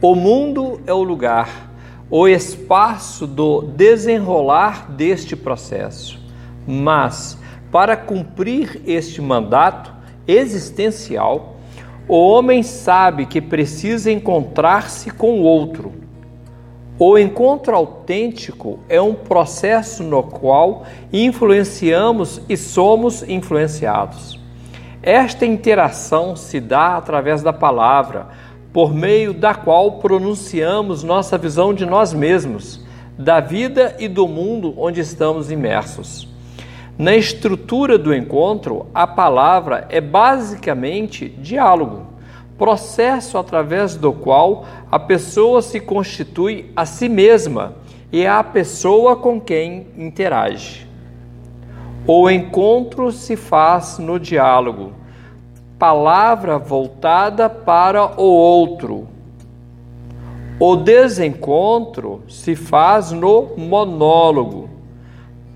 O 0.00 0.14
mundo 0.14 0.80
é 0.86 0.92
o 0.94 1.02
lugar, 1.02 1.70
o 2.10 2.26
espaço 2.26 3.26
do 3.26 3.60
desenrolar 3.60 4.90
deste 4.90 5.36
processo. 5.36 6.18
Mas, 6.66 7.38
para 7.70 7.94
cumprir 7.94 8.80
este 8.86 9.20
mandato 9.20 9.92
existencial, 10.26 11.56
o 12.08 12.16
homem 12.16 12.62
sabe 12.62 13.26
que 13.26 13.42
precisa 13.42 14.10
encontrar-se 14.10 15.10
com 15.10 15.40
o 15.40 15.42
outro. 15.42 16.05
O 16.98 17.18
encontro 17.18 17.76
autêntico 17.76 18.78
é 18.88 18.98
um 18.98 19.12
processo 19.12 20.02
no 20.02 20.22
qual 20.22 20.84
influenciamos 21.12 22.40
e 22.48 22.56
somos 22.56 23.22
influenciados. 23.22 24.40
Esta 25.02 25.44
interação 25.44 26.34
se 26.34 26.58
dá 26.58 26.96
através 26.96 27.42
da 27.42 27.52
palavra, 27.52 28.28
por 28.72 28.94
meio 28.94 29.34
da 29.34 29.54
qual 29.54 29.98
pronunciamos 29.98 31.02
nossa 31.02 31.36
visão 31.36 31.74
de 31.74 31.84
nós 31.84 32.14
mesmos, 32.14 32.82
da 33.18 33.40
vida 33.40 33.94
e 33.98 34.08
do 34.08 34.26
mundo 34.26 34.72
onde 34.78 35.00
estamos 35.00 35.50
imersos. 35.50 36.26
Na 36.96 37.14
estrutura 37.14 37.98
do 37.98 38.14
encontro, 38.14 38.86
a 38.94 39.06
palavra 39.06 39.86
é 39.90 40.00
basicamente 40.00 41.28
diálogo, 41.28 42.15
processo 42.58 43.38
através 43.38 43.94
do 43.94 44.12
qual 44.12 44.64
a 44.90 44.98
pessoa 44.98 45.60
se 45.62 45.80
constitui 45.80 46.70
a 46.74 46.86
si 46.86 47.08
mesma 47.08 47.74
e 48.12 48.22
é 48.22 48.28
a 48.28 48.42
pessoa 48.42 49.16
com 49.16 49.40
quem 49.40 49.88
interage. 49.96 50.86
O 52.06 52.30
encontro 52.30 53.10
se 53.10 53.36
faz 53.36 53.98
no 53.98 54.18
diálogo, 54.18 54.92
palavra 55.78 56.58
voltada 56.58 57.48
para 57.48 58.20
o 58.20 58.24
outro. 58.24 59.08
O 60.58 60.76
desencontro 60.76 62.22
se 62.28 62.56
faz 62.56 63.12
no 63.12 63.50
monólogo 63.56 64.76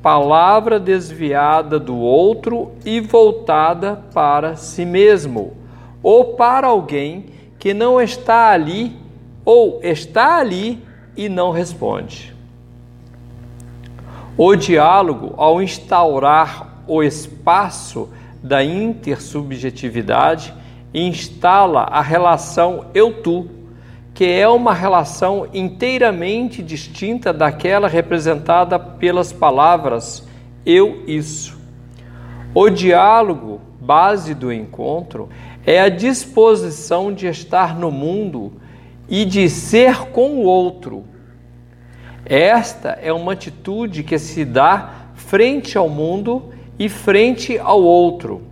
palavra 0.03 0.81
desviada 0.81 1.79
do 1.79 1.97
outro 1.97 2.73
e 2.85 3.01
voltada 3.01 4.03
para 4.15 4.57
si 4.57 4.85
mesmo, 4.85 5.53
ou 6.03 6.35
para 6.35 6.67
alguém 6.67 7.27
que 7.59 7.75
não 7.75 8.01
está 8.01 8.51
ali 8.51 8.97
ou 9.45 9.81
está 9.83 10.39
ali 10.39 10.83
e 11.17 11.29
não 11.29 11.51
responde. 11.51 12.35
O 14.37 14.57
diálogo, 14.57 15.35
ao 15.37 15.61
instaurar 15.61 16.83
o 16.87 17.03
espaço 17.03 18.09
da 18.43 18.65
intersubjetividade, 18.65 20.55
instala 20.95 21.83
a 21.83 22.01
relação 22.01 22.87
eu-tu 22.95 23.61
que 24.15 24.25
é 24.25 24.47
uma 24.49 24.75
relação 24.75 25.47
inteiramente 25.55 26.63
distinta 26.63 27.33
daquela 27.33 27.89
representada 27.89 28.79
pelas 28.79 29.33
palavras 29.33 30.27
eu 30.67 31.03
isso. 31.07 31.59
O 32.55 32.69
diálogo, 32.69 33.61
base 33.81 34.35
do 34.35 34.53
encontro, 34.53 35.29
é 35.67 35.81
a 35.81 35.89
disposição 35.89 37.13
de 37.13 37.27
estar 37.27 37.79
no 37.79 37.91
mundo 37.91 38.53
e 39.09 39.25
de 39.25 39.49
ser 39.49 40.07
com 40.11 40.37
o 40.37 40.45
outro. 40.45 41.05
Esta 42.25 42.91
é 43.03 43.13
uma 43.13 43.33
atitude 43.33 44.03
que 44.03 44.19
se 44.19 44.45
dá 44.45 44.91
frente 45.15 45.77
ao 45.77 45.89
mundo 45.89 46.51
e 46.79 46.89
frente 46.89 47.59
ao 47.59 47.83
outro. 47.83 48.43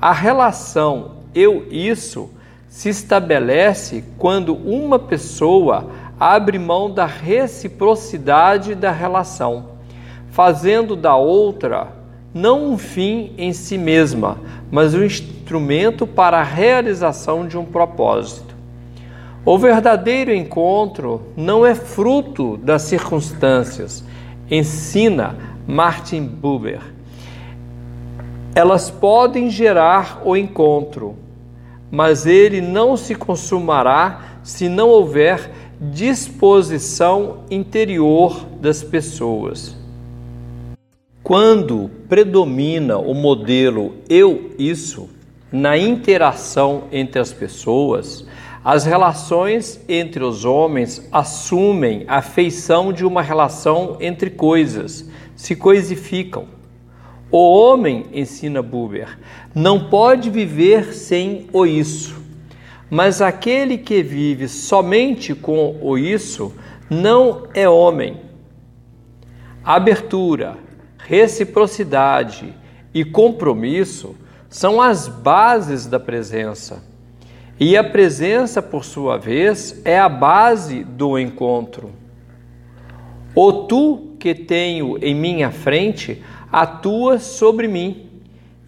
A 0.00 0.12
relação 0.12 1.16
eu 1.34 1.66
isso 1.70 2.30
se 2.68 2.88
estabelece 2.88 4.04
quando 4.18 4.54
uma 4.54 4.98
pessoa 4.98 5.88
abre 6.18 6.58
mão 6.58 6.90
da 6.90 7.06
reciprocidade 7.06 8.74
da 8.74 8.90
relação, 8.90 9.70
fazendo 10.30 10.96
da 10.96 11.16
outra 11.16 11.95
não 12.36 12.70
um 12.70 12.76
fim 12.76 13.32
em 13.38 13.54
si 13.54 13.78
mesma, 13.78 14.36
mas 14.70 14.92
um 14.92 15.02
instrumento 15.02 16.06
para 16.06 16.38
a 16.38 16.42
realização 16.42 17.48
de 17.48 17.56
um 17.56 17.64
propósito. 17.64 18.54
O 19.42 19.56
verdadeiro 19.56 20.34
encontro 20.34 21.22
não 21.34 21.64
é 21.64 21.74
fruto 21.74 22.58
das 22.58 22.82
circunstâncias, 22.82 24.04
ensina 24.50 25.34
Martin 25.66 26.26
Buber. 26.26 26.82
Elas 28.54 28.90
podem 28.90 29.48
gerar 29.48 30.20
o 30.22 30.36
encontro, 30.36 31.16
mas 31.90 32.26
ele 32.26 32.60
não 32.60 32.98
se 32.98 33.14
consumará 33.14 34.40
se 34.42 34.68
não 34.68 34.90
houver 34.90 35.50
disposição 35.80 37.38
interior 37.50 38.44
das 38.60 38.82
pessoas. 38.82 39.85
Quando 41.26 41.90
predomina 42.08 42.98
o 42.98 43.12
modelo 43.12 43.94
eu-isso 44.08 45.10
na 45.50 45.76
interação 45.76 46.84
entre 46.92 47.20
as 47.20 47.32
pessoas, 47.32 48.24
as 48.64 48.84
relações 48.84 49.80
entre 49.88 50.22
os 50.22 50.44
homens 50.44 51.08
assumem 51.10 52.04
a 52.06 52.22
feição 52.22 52.92
de 52.92 53.04
uma 53.04 53.22
relação 53.22 53.96
entre 53.98 54.30
coisas, 54.30 55.10
se 55.34 55.56
coisificam. 55.56 56.44
O 57.28 57.38
homem, 57.38 58.06
ensina 58.12 58.62
Buber, 58.62 59.18
não 59.52 59.90
pode 59.90 60.30
viver 60.30 60.94
sem 60.94 61.48
o 61.52 61.66
isso, 61.66 62.22
mas 62.88 63.20
aquele 63.20 63.78
que 63.78 64.00
vive 64.00 64.46
somente 64.46 65.34
com 65.34 65.76
o 65.82 65.98
isso 65.98 66.54
não 66.88 67.48
é 67.52 67.68
homem. 67.68 68.16
Abertura, 69.64 70.64
reciprocidade 71.06 72.52
e 72.92 73.04
compromisso 73.04 74.16
são 74.48 74.80
as 74.80 75.08
bases 75.08 75.86
da 75.86 76.00
presença. 76.00 76.82
E 77.58 77.76
a 77.76 77.84
presença, 77.84 78.60
por 78.60 78.84
sua 78.84 79.16
vez, 79.16 79.80
é 79.84 79.98
a 79.98 80.08
base 80.08 80.84
do 80.84 81.18
encontro. 81.18 81.90
O 83.34 83.52
tu 83.52 84.14
que 84.18 84.34
tenho 84.34 84.98
em 85.02 85.14
minha 85.14 85.50
frente 85.50 86.22
atua 86.50 87.18
sobre 87.18 87.68
mim 87.68 88.08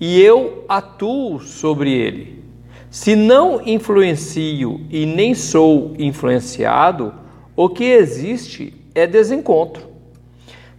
e 0.00 0.20
eu 0.20 0.64
atuo 0.68 1.40
sobre 1.40 1.92
ele. 1.92 2.44
Se 2.90 3.14
não 3.14 3.60
influencio 3.66 4.80
e 4.90 5.04
nem 5.04 5.34
sou 5.34 5.94
influenciado, 5.98 7.12
o 7.54 7.68
que 7.68 7.84
existe 7.84 8.72
é 8.94 9.06
desencontro. 9.06 9.87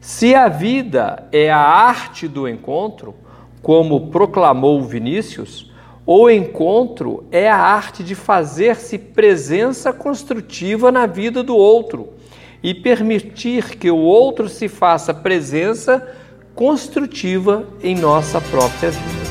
Se 0.02 0.34
a 0.34 0.48
vida 0.48 1.28
é 1.30 1.52
a 1.52 1.60
arte 1.60 2.26
do 2.26 2.48
encontro, 2.48 3.14
como 3.62 4.10
proclamou 4.10 4.82
Vinícius, 4.82 5.70
o 6.06 6.30
encontro 6.30 7.26
é 7.32 7.50
a 7.50 7.58
arte 7.58 8.02
de 8.02 8.16
fazer-se 8.16 8.98
presença 8.98 9.92
construtiva 9.92 10.90
na 10.92 11.06
vida 11.06 11.44
do 11.44 11.56
outro 11.56 12.14
e 12.64 12.74
permitir 12.74 13.78
que 13.78 13.92
o 13.92 13.98
outro 13.98 14.48
se 14.48 14.70
faça 14.70 15.14
presença 15.14 16.08
construtiva 16.56 17.68
em 17.84 17.94
nossa 17.94 18.40
própria 18.40 18.92
vida. 18.92 19.29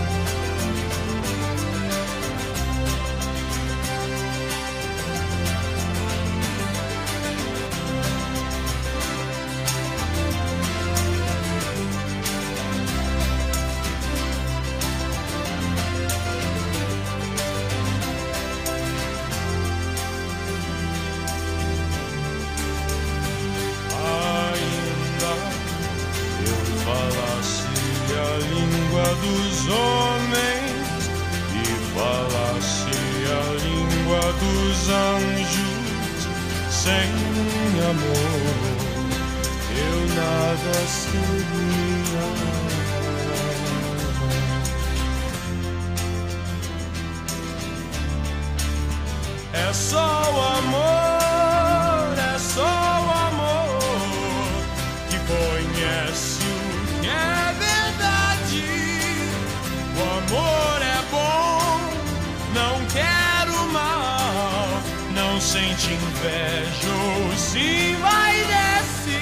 Te 66.18 66.18
invejo 66.18 67.36
se 67.36 67.94
vai 68.00 68.44
descer. 68.44 69.18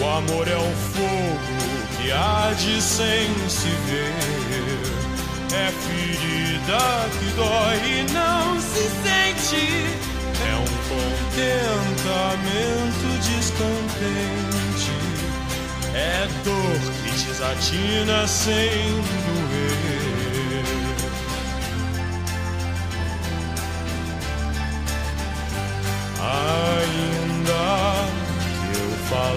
O 0.00 0.04
amor 0.04 0.48
é 0.48 0.56
um 0.56 0.74
fogo 0.92 1.36
que 1.96 2.10
arde 2.12 2.80
sem 2.80 3.28
se 3.48 3.68
ver. 3.86 4.14
É 5.52 5.72
ferida 5.72 7.08
que 7.18 7.26
dói 7.36 7.98
e 7.98 8.00
não 8.12 8.60
se 8.60 8.88
sente. 9.02 9.66
É 10.42 10.54
um 10.56 10.66
contentamento 10.88 13.08
descontente. 13.28 14.94
É 15.92 16.28
dor 16.44 16.80
que 17.02 17.10
desatina 17.10 18.26
sem 18.26 19.02
doer. 19.02 19.39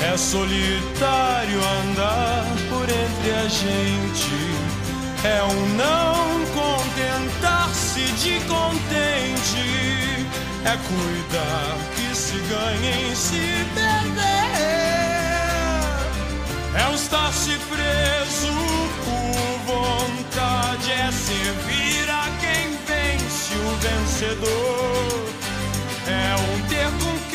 É 0.00 0.16
solitário 0.16 1.60
andar 1.80 2.44
por 2.68 2.84
entre 2.84 3.30
a 3.32 3.48
gente. 3.48 4.58
É 5.24 5.42
o 5.42 5.52
não 5.76 6.46
contentar-se 6.54 8.00
de 8.12 8.38
contente. 8.46 10.26
É 10.64 10.76
cuidar 10.86 11.76
que 11.96 12.16
se 12.16 12.36
ganha 12.48 13.10
em 13.10 13.14
se 13.14 13.66
perder. 13.74 14.48
É 16.80 16.88
o 16.90 16.94
estar-se 16.94 17.58
preso 17.68 18.52
por 19.04 19.74
vontade. 19.74 20.92
É 20.92 21.10
servir 21.10 22.08
a 22.08 22.28
quem 22.40 22.78
vence 22.86 23.54
o 23.54 23.76
vencedor. 23.80 25.28
É 26.06 26.36
um 26.36 26.68
ter 26.68 26.88
com 27.02 27.27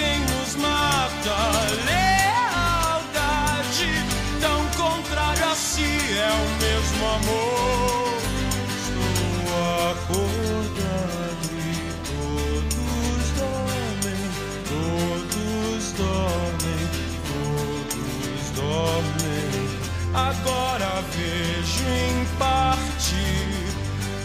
Agora 20.41 21.03
vejo 21.11 21.83
em 21.87 22.25
parte, 22.37 23.23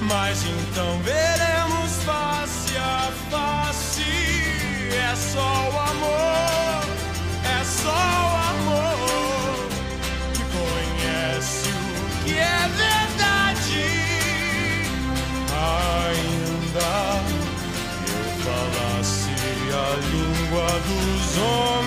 mas 0.00 0.42
então 0.42 0.98
veremos 1.02 1.92
face 2.04 2.76
a 2.76 3.12
face. 3.30 4.02
É 4.90 5.14
só 5.14 5.40
o 5.40 5.78
amor, 5.90 6.84
é 7.44 7.64
só 7.64 7.90
o 7.90 8.36
amor 8.50 9.68
que 10.32 10.42
conhece 10.56 11.68
o 11.68 12.24
que 12.24 12.38
é 12.38 12.68
verdade. 12.84 13.86
Ainda 15.68 16.90
eu 18.08 18.24
falasse 18.44 19.30
a 19.72 19.88
língua 20.10 20.68
dos 20.88 21.38
homens 21.38 21.77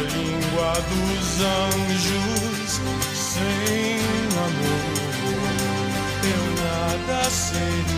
língua 0.00 0.72
dos 0.90 1.40
anjos 1.40 2.80
sem 3.14 3.98
amor 4.36 5.04
eu 6.24 6.44
nada 6.62 7.30
seria. 7.30 7.94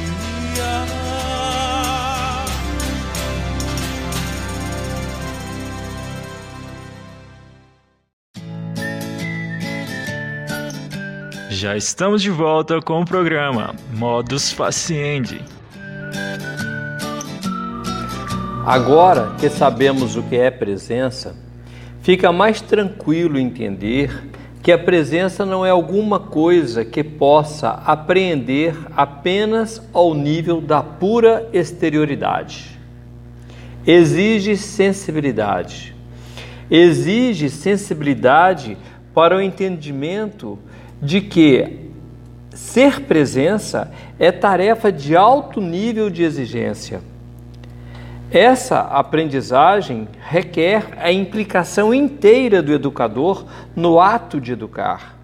Já 11.50 11.74
estamos 11.76 12.20
de 12.20 12.30
volta 12.30 12.80
com 12.82 13.00
o 13.00 13.04
programa 13.04 13.74
Modus 13.92 14.52
Faciendi. 14.52 15.42
Agora 18.66 19.32
que 19.38 19.48
sabemos 19.48 20.16
o 20.16 20.22
que 20.24 20.36
é 20.36 20.50
presença, 20.50 21.34
fica 22.06 22.30
mais 22.30 22.60
tranquilo 22.60 23.36
entender 23.36 24.28
que 24.62 24.70
a 24.70 24.78
presença 24.78 25.44
não 25.44 25.66
é 25.66 25.70
alguma 25.70 26.20
coisa 26.20 26.84
que 26.84 27.02
possa 27.02 27.70
apreender 27.84 28.76
apenas 28.96 29.82
ao 29.92 30.14
nível 30.14 30.60
da 30.60 30.84
pura 30.84 31.48
exterioridade. 31.52 32.78
Exige 33.84 34.56
sensibilidade. 34.56 35.96
Exige 36.70 37.50
sensibilidade 37.50 38.78
para 39.12 39.36
o 39.36 39.40
entendimento 39.40 40.56
de 41.02 41.20
que 41.20 41.90
ser 42.54 43.00
presença 43.00 43.90
é 44.16 44.30
tarefa 44.30 44.92
de 44.92 45.16
alto 45.16 45.60
nível 45.60 46.08
de 46.08 46.22
exigência. 46.22 47.00
Essa 48.30 48.80
aprendizagem 48.80 50.08
requer 50.20 50.98
a 50.98 51.12
implicação 51.12 51.94
inteira 51.94 52.60
do 52.60 52.72
educador 52.72 53.44
no 53.74 54.00
ato 54.00 54.40
de 54.40 54.52
educar. 54.52 55.16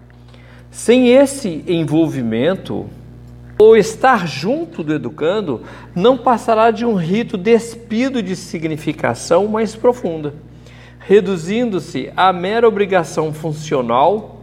Sem 0.71 1.09
esse 1.09 1.65
envolvimento, 1.67 2.89
o 3.59 3.75
estar 3.75 4.25
junto 4.25 4.83
do 4.83 4.93
educando 4.93 5.61
não 5.93 6.17
passará 6.17 6.71
de 6.71 6.85
um 6.85 6.95
rito 6.95 7.37
despido 7.37 8.23
de 8.23 8.37
significação 8.37 9.47
mais 9.47 9.75
profunda, 9.75 10.33
reduzindo-se 10.99 12.09
à 12.15 12.31
mera 12.31 12.67
obrigação 12.67 13.33
funcional 13.33 14.41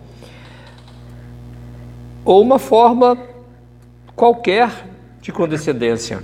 ou 2.25 2.43
uma 2.43 2.59
forma 2.59 3.17
qualquer 4.15 4.71
de 5.23 5.33
condescendência 5.33 6.23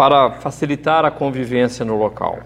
para 0.00 0.30
facilitar 0.30 1.04
a 1.04 1.10
convivência 1.10 1.84
no 1.84 1.94
local. 1.94 2.38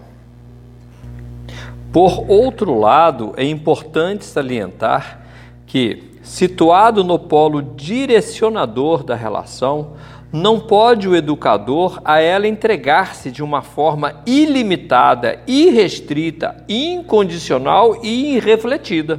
Por 1.89 2.29
outro 2.29 2.77
lado, 2.77 3.33
é 3.37 3.45
importante 3.45 4.25
salientar 4.25 5.21
que, 5.65 6.03
situado 6.21 7.01
no 7.01 7.17
polo 7.17 7.61
direcionador 7.61 9.05
da 9.05 9.15
relação, 9.15 9.93
não 10.33 10.59
pode 10.59 11.07
o 11.07 11.15
educador 11.15 12.01
a 12.03 12.19
ela 12.19 12.45
entregar-se 12.45 13.31
de 13.31 13.41
uma 13.41 13.61
forma 13.61 14.21
ilimitada, 14.25 15.39
irrestrita, 15.47 16.61
incondicional 16.67 18.03
e 18.03 18.35
irrefletida, 18.35 19.17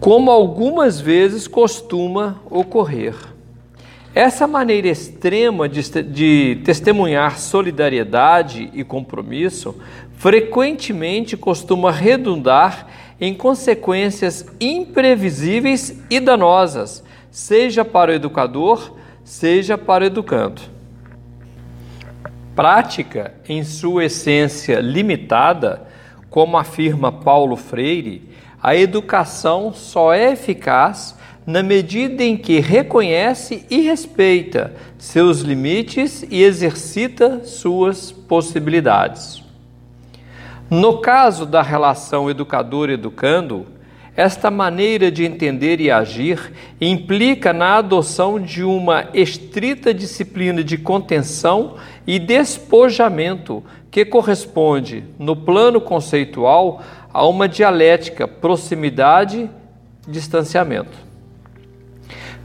como 0.00 0.28
algumas 0.28 1.00
vezes 1.00 1.46
costuma 1.46 2.40
ocorrer. 2.50 3.14
Essa 4.14 4.46
maneira 4.46 4.88
extrema 4.88 5.68
de, 5.68 6.02
de, 6.02 6.60
testemunhar 6.64 7.38
solidariedade 7.38 8.68
e 8.74 8.82
compromisso 8.82 9.80
frequentemente 10.16 11.36
costuma 11.36 11.92
redundar 11.92 12.88
em 13.20 13.32
consequências 13.32 14.46
imprevisíveis 14.60 15.96
e 16.10 16.18
danosas, 16.18 17.04
seja 17.30 17.84
para 17.84 18.10
o 18.10 18.14
educador, 18.14 18.96
seja 19.22 19.78
para 19.78 20.02
o 20.02 20.06
educando. 20.08 20.62
Prática, 22.56 23.32
em 23.48 23.62
sua 23.62 24.06
essência 24.06 24.80
limitada, 24.80 25.86
como 26.28 26.58
afirma 26.58 27.12
Paulo 27.12 27.54
Freire, 27.54 28.28
a 28.60 28.74
educação 28.74 29.72
só 29.72 30.12
é 30.12 30.32
eficaz 30.32 31.14
na 31.50 31.64
medida 31.64 32.22
em 32.22 32.36
que 32.36 32.60
reconhece 32.60 33.66
e 33.68 33.80
respeita 33.80 34.72
seus 34.96 35.40
limites 35.40 36.24
e 36.30 36.44
exercita 36.44 37.44
suas 37.44 38.12
possibilidades. 38.12 39.42
No 40.70 41.00
caso 41.00 41.44
da 41.44 41.60
relação 41.60 42.30
educador-educando, 42.30 43.66
Esta 44.16 44.50
maneira 44.50 45.08
de 45.10 45.24
entender 45.24 45.80
e 45.80 45.90
agir 45.90 46.52
implica 46.80 47.54
na 47.54 47.76
adoção 47.76 48.40
de 48.40 48.62
uma 48.62 49.08
estrita 49.14 49.94
disciplina 49.94 50.62
de 50.64 50.76
contenção 50.76 51.76
e 52.06 52.18
despojamento 52.18 53.64
que 53.90 54.04
corresponde, 54.04 55.04
no 55.18 55.34
plano 55.34 55.80
conceitual, 55.80 56.82
a 57.12 57.26
uma 57.26 57.48
dialética 57.48 58.28
proximidade-distanciamento. 58.28 61.09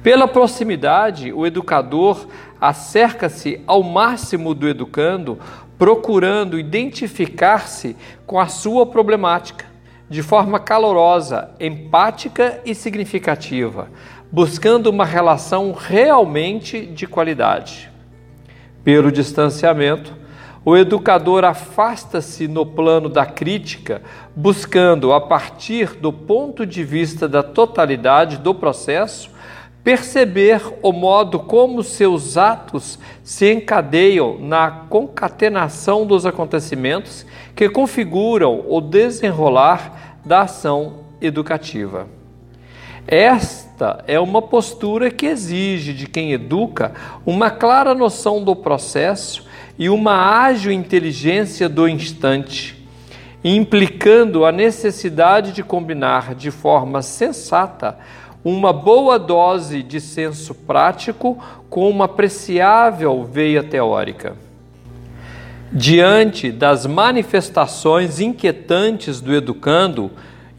Pela 0.06 0.28
proximidade, 0.28 1.34
o 1.34 1.47
educador 1.47 2.28
acerca-se 2.62 3.60
ao 3.66 3.82
máximo 3.82 4.53
do 4.53 4.70
educando, 4.70 5.39
procurando 5.80 6.60
identificar-se 6.60 7.97
com 8.24 8.39
a 8.39 8.45
sua 8.45 8.86
problemática 8.86 9.66
de 10.08 10.22
forma 10.22 10.60
calorosa, 10.60 11.49
empática 11.60 12.62
e 12.64 12.76
significativa, 12.76 13.88
buscando 14.32 14.91
uma 14.91 15.06
relação 15.06 15.72
realmente 15.72 16.86
de 16.86 17.08
qualidade. 17.08 17.89
Pelo 18.84 19.12
distanciamento, 19.12 20.14
o 20.64 20.78
educador 20.78 21.43
afasta-se 21.43 22.47
no 22.47 22.64
plano 22.64 23.10
da 23.10 23.26
crítica, 23.26 24.03
buscando, 24.36 25.14
a 25.14 25.20
partir 25.20 25.95
do 25.95 26.14
ponto 26.14 26.64
de 26.64 26.84
vista 26.84 27.28
da 27.28 27.41
totalidade 27.41 28.38
do 28.38 28.53
processo, 28.53 29.34
perceber 29.86 30.59
o 30.81 30.91
modo 30.91 31.39
como 31.39 31.83
seus 31.83 32.38
atos 32.38 32.97
se 33.23 33.53
encadeiam 33.53 34.39
na 34.39 34.71
concatenação 34.89 36.07
dos 36.07 36.25
acontecimentos 36.25 37.23
que 37.55 37.69
configuram 37.69 38.65
o 38.67 38.81
desenrolar 38.81 40.17
da 40.25 40.41
ação 40.41 41.01
educativa. 41.21 42.07
Esta 43.07 44.03
é 44.07 44.19
uma 44.19 44.41
postura 44.41 45.11
que 45.11 45.27
exige 45.27 45.93
de 45.93 46.07
quem 46.07 46.31
educa 46.31 46.91
uma 47.23 47.51
clara 47.51 47.93
noção 47.93 48.43
do 48.43 48.55
processo 48.55 49.45
e 49.77 49.88
uma 49.88 50.41
ágil 50.41 50.71
inteligência 50.71 51.69
do 51.69 51.88
instante, 51.88 52.75
implicando 53.43 54.45
a 54.45 54.51
necessidade 54.51 55.51
de 55.51 55.61
combinar 55.61 56.33
de 56.33 56.49
forma 56.49 57.03
sensata 57.03 57.99
uma 58.46 58.72
boa 58.72 59.18
dose 59.18 59.82
de 59.82 60.00
senso 60.00 60.54
prático 60.54 61.43
com 61.68 61.89
uma 61.89 62.06
apreciável 62.06 63.24
veia 63.24 63.64
teórica. 63.64 64.36
Diante 65.72 66.52
das 66.52 66.86
manifestações 66.86 68.20
inquietantes 68.20 69.20
do 69.20 69.34
educando, 69.34 70.12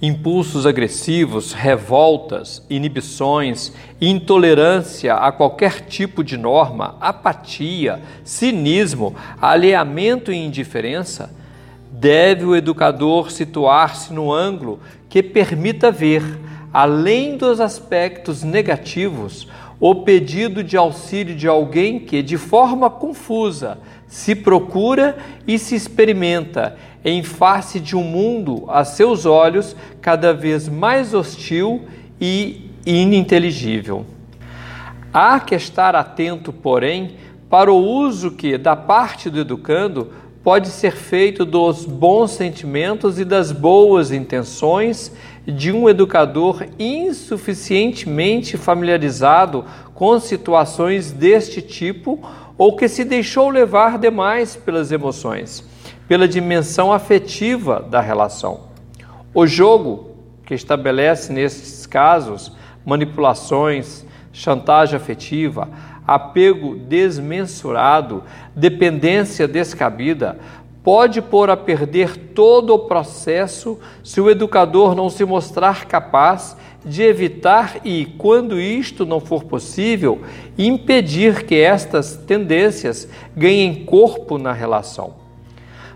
impulsos 0.02 0.66
agressivos, 0.66 1.52
revoltas, 1.52 2.60
inibições, 2.68 3.72
intolerância 4.00 5.14
a 5.14 5.30
qualquer 5.30 5.82
tipo 5.82 6.24
de 6.24 6.36
norma, 6.36 6.96
apatia, 7.00 8.00
cinismo, 8.24 9.14
alheamento 9.40 10.32
e 10.32 10.36
indiferença, 10.36 11.32
deve 11.92 12.44
o 12.44 12.56
educador 12.56 13.30
situar-se 13.30 14.12
no 14.12 14.32
ângulo 14.32 14.80
que 15.08 15.22
permita 15.22 15.92
ver 15.92 16.24
além 16.76 17.38
dos 17.38 17.58
aspectos 17.58 18.42
negativos, 18.42 19.48
o 19.80 19.94
pedido 19.94 20.62
de 20.62 20.76
auxílio 20.76 21.34
de 21.34 21.48
alguém 21.48 21.98
que, 21.98 22.22
de 22.22 22.36
forma 22.36 22.90
confusa, 22.90 23.78
se 24.06 24.34
procura 24.34 25.16
e 25.46 25.58
se 25.58 25.74
experimenta 25.74 26.76
em 27.02 27.22
face 27.22 27.80
de 27.80 27.96
um 27.96 28.04
mundo, 28.04 28.66
a 28.68 28.84
seus 28.84 29.24
olhos, 29.24 29.74
cada 30.02 30.34
vez 30.34 30.68
mais 30.68 31.14
hostil 31.14 31.86
e 32.20 32.70
ininteligível. 32.84 34.04
Há 35.10 35.40
que 35.40 35.54
estar 35.54 35.96
atento, 35.96 36.52
porém, 36.52 37.16
para 37.48 37.72
o 37.72 37.82
uso 37.82 38.32
que, 38.32 38.58
da 38.58 38.76
parte 38.76 39.30
do 39.30 39.40
educando, 39.40 40.12
pode 40.44 40.68
ser 40.68 40.92
feito 40.92 41.44
dos 41.44 41.86
bons 41.86 42.32
sentimentos 42.32 43.18
e 43.18 43.24
das 43.24 43.50
boas 43.50 44.12
intenções 44.12 45.10
de 45.46 45.70
um 45.72 45.88
educador 45.88 46.66
insuficientemente 46.78 48.56
familiarizado 48.56 49.64
com 49.94 50.18
situações 50.18 51.12
deste 51.12 51.62
tipo 51.62 52.20
ou 52.58 52.76
que 52.76 52.88
se 52.88 53.04
deixou 53.04 53.48
levar 53.48 53.98
demais 53.98 54.56
pelas 54.56 54.90
emoções, 54.90 55.64
pela 56.08 56.26
dimensão 56.26 56.92
afetiva 56.92 57.80
da 57.80 58.00
relação. 58.00 58.66
O 59.32 59.46
jogo, 59.46 60.16
que 60.44 60.54
estabelece 60.54 61.32
nesses 61.32 61.86
casos 61.86 62.52
manipulações, 62.84 64.04
chantagem 64.32 64.96
afetiva, 64.96 65.68
apego 66.06 66.76
desmensurado, 66.76 68.22
dependência 68.54 69.48
descabida, 69.48 70.38
pode 70.86 71.20
pôr 71.20 71.50
a 71.50 71.56
perder 71.56 72.16
todo 72.16 72.72
o 72.72 72.78
processo 72.78 73.76
se 74.04 74.20
o 74.20 74.30
educador 74.30 74.94
não 74.94 75.10
se 75.10 75.24
mostrar 75.24 75.86
capaz 75.86 76.56
de 76.84 77.02
evitar 77.02 77.80
e, 77.84 78.04
quando 78.16 78.60
isto 78.60 79.04
não 79.04 79.18
for 79.18 79.42
possível, 79.42 80.20
impedir 80.56 81.44
que 81.44 81.56
estas 81.56 82.14
tendências 82.14 83.08
ganhem 83.36 83.84
corpo 83.84 84.38
na 84.38 84.52
relação. 84.52 85.14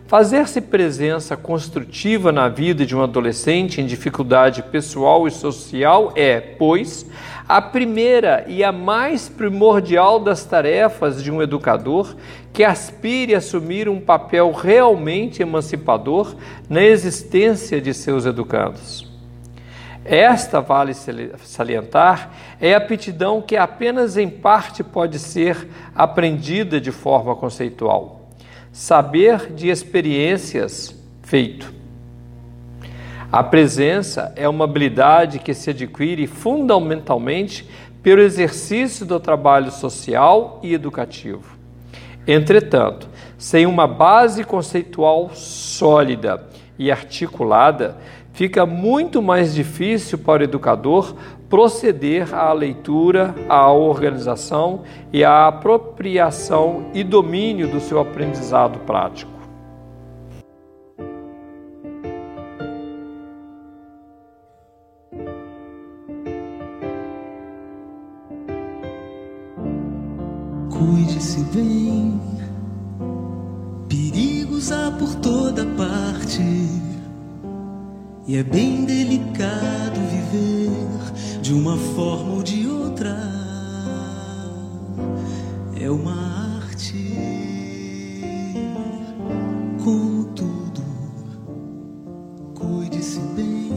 Fazer-se 0.08 0.60
presença 0.60 1.36
construtiva 1.36 2.32
na 2.32 2.48
vida 2.48 2.84
de 2.84 2.96
um 2.96 3.00
adolescente 3.00 3.80
em 3.80 3.86
dificuldade 3.86 4.60
pessoal 4.60 5.28
e 5.28 5.30
social 5.30 6.12
é, 6.16 6.40
pois, 6.40 7.06
a 7.56 7.60
primeira 7.60 8.44
e 8.46 8.62
a 8.62 8.70
mais 8.70 9.28
primordial 9.28 10.20
das 10.20 10.44
tarefas 10.44 11.22
de 11.22 11.32
um 11.32 11.42
educador 11.42 12.14
que 12.52 12.62
aspire 12.62 13.34
a 13.34 13.38
assumir 13.38 13.88
um 13.88 14.00
papel 14.00 14.52
realmente 14.52 15.42
emancipador 15.42 16.36
na 16.68 16.82
existência 16.82 17.80
de 17.80 17.92
seus 17.92 18.24
educandos. 18.24 19.10
Esta, 20.04 20.60
vale 20.60 20.92
salientar, 21.38 22.30
é 22.60 22.72
a 22.72 22.78
aptidão 22.78 23.42
que 23.42 23.56
apenas 23.56 24.16
em 24.16 24.30
parte 24.30 24.82
pode 24.82 25.18
ser 25.18 25.68
aprendida 25.94 26.80
de 26.80 26.92
forma 26.92 27.34
conceitual 27.34 28.20
saber 28.72 29.52
de 29.52 29.68
experiências 29.68 30.94
feito. 31.22 31.79
A 33.32 33.44
presença 33.44 34.32
é 34.34 34.48
uma 34.48 34.64
habilidade 34.64 35.38
que 35.38 35.54
se 35.54 35.70
adquire 35.70 36.26
fundamentalmente 36.26 37.64
pelo 38.02 38.20
exercício 38.20 39.06
do 39.06 39.20
trabalho 39.20 39.70
social 39.70 40.58
e 40.64 40.74
educativo. 40.74 41.56
Entretanto, 42.26 43.08
sem 43.38 43.66
uma 43.66 43.86
base 43.86 44.42
conceitual 44.42 45.30
sólida 45.32 46.44
e 46.76 46.90
articulada, 46.90 47.98
fica 48.32 48.66
muito 48.66 49.22
mais 49.22 49.54
difícil 49.54 50.18
para 50.18 50.40
o 50.40 50.44
educador 50.44 51.14
proceder 51.48 52.34
à 52.34 52.52
leitura, 52.52 53.32
à 53.48 53.70
organização 53.70 54.82
e 55.12 55.22
à 55.22 55.46
apropriação 55.46 56.86
e 56.92 57.04
domínio 57.04 57.68
do 57.68 57.78
seu 57.78 58.00
aprendizado 58.00 58.80
prático. 58.80 59.39
Cuide-se 70.80 71.40
bem, 71.54 72.18
perigos 73.86 74.72
há 74.72 74.90
por 74.90 75.14
toda 75.16 75.66
parte, 75.76 76.40
e 78.26 78.34
é 78.34 78.42
bem 78.42 78.86
delicado 78.86 80.00
viver 80.10 81.42
de 81.42 81.52
uma 81.52 81.76
forma 81.76 82.36
ou 82.36 82.42
de 82.42 82.66
outra. 82.66 83.14
É 85.78 85.90
uma 85.90 86.56
arte, 86.56 87.14
como 89.84 90.24
tudo, 90.34 90.82
cuide-se 92.54 93.20
bem. 93.36 93.70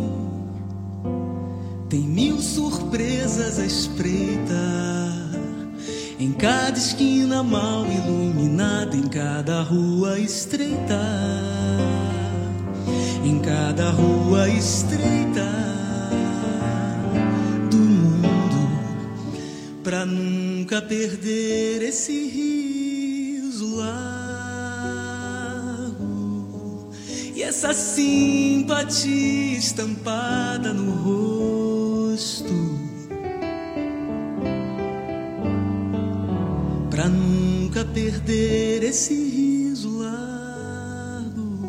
Tem 1.90 2.08
mil 2.08 2.40
surpresas 2.40 3.60
à 3.60 3.66
espreita 3.66 4.93
em 6.20 6.32
cada 6.32 6.78
esquina 6.78 7.44
mal 7.44 7.86
iluminada, 7.86 8.96
em 8.96 9.08
cada 9.08 9.62
rua 9.64 10.20
estreita, 10.20 11.00
em 13.24 13.40
cada 13.40 13.90
rua 13.90 14.48
estreita 14.50 15.50
do 17.70 17.78
mundo, 17.78 18.70
pra 19.84 20.06
nunca 20.06 20.82
perder 20.82 21.82
esse 21.84 22.28
riso 22.28 23.76
largo 23.76 25.14
e 27.36 27.42
essa 27.42 27.74
simpatia 27.74 29.58
estampada 29.58 30.74
no 30.74 30.92
rosto. 30.92 32.73
Pra 37.04 37.12
nunca 37.12 37.84
perder 37.84 38.82
esse 38.82 39.14
riso 39.14 40.00
largo. 40.00 41.60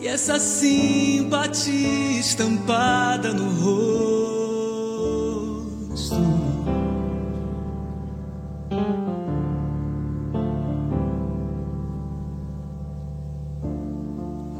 E 0.00 0.06
essa 0.06 0.38
simpatia 0.38 2.20
estampada 2.20 3.32
no 3.32 3.50
rosto. 5.90 6.14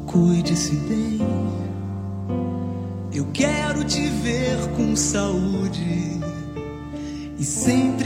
Cuide-se 0.09 0.75
bem. 0.75 1.21
Eu 3.13 3.25
quero 3.33 3.85
te 3.85 4.01
ver 4.01 4.59
com 4.77 4.97
saúde 4.97 5.52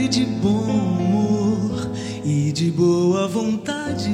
de 0.07 0.23
bom 0.25 0.49
humor 0.49 1.91
e 2.23 2.51
de 2.53 2.71
boa 2.71 3.27
vontade. 3.27 4.09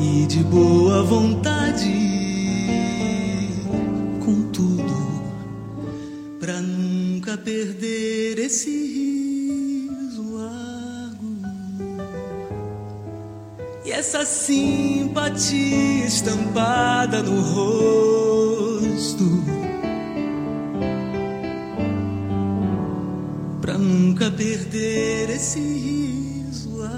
E 0.00 0.26
de 0.26 0.42
boa 0.44 1.02
vontade. 1.02 1.90
Contudo, 4.24 5.22
pra 6.38 6.60
nunca 6.60 7.36
perder 7.36 8.38
esse 8.38 8.70
riso 8.70 10.36
largo 10.36 11.36
e 13.84 13.90
essa 13.90 14.24
simpatia 14.24 16.06
estampada 16.06 17.22
no 17.22 17.42
rosto. 17.42 19.39
Perder 24.40 25.28
esse 25.28 25.60
riso 25.60 26.78
largo 26.78 26.94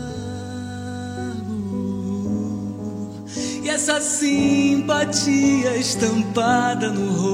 e 3.65 3.69
essa 3.69 4.01
simpatia 4.01 5.77
estampada 5.77 6.89
no 6.93 7.11
rosto. 7.11 7.32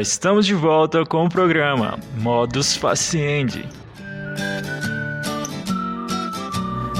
Estamos 0.00 0.46
de 0.46 0.54
volta 0.54 1.04
com 1.04 1.24
o 1.24 1.28
programa 1.28 1.98
Modus 2.16 2.76
Faciendi. 2.76 3.64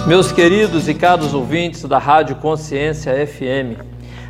Meus 0.04 0.32
queridos 0.32 0.88
e 0.88 0.94
caros 0.94 1.32
ouvintes 1.32 1.84
da 1.84 1.98
Rádio 1.98 2.34
Consciência 2.36 3.14
FM, 3.24 3.80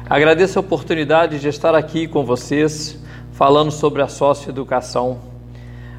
agradeço 0.09 0.59
a 0.59 0.61
oportunidade 0.61 1.39
de 1.39 1.49
estar 1.49 1.75
aqui 1.75 2.07
com 2.07 2.25
vocês 2.27 3.03
falando 3.33 3.71
sobre 3.71 4.03
a 4.03 4.09
socioeducação. 4.09 5.19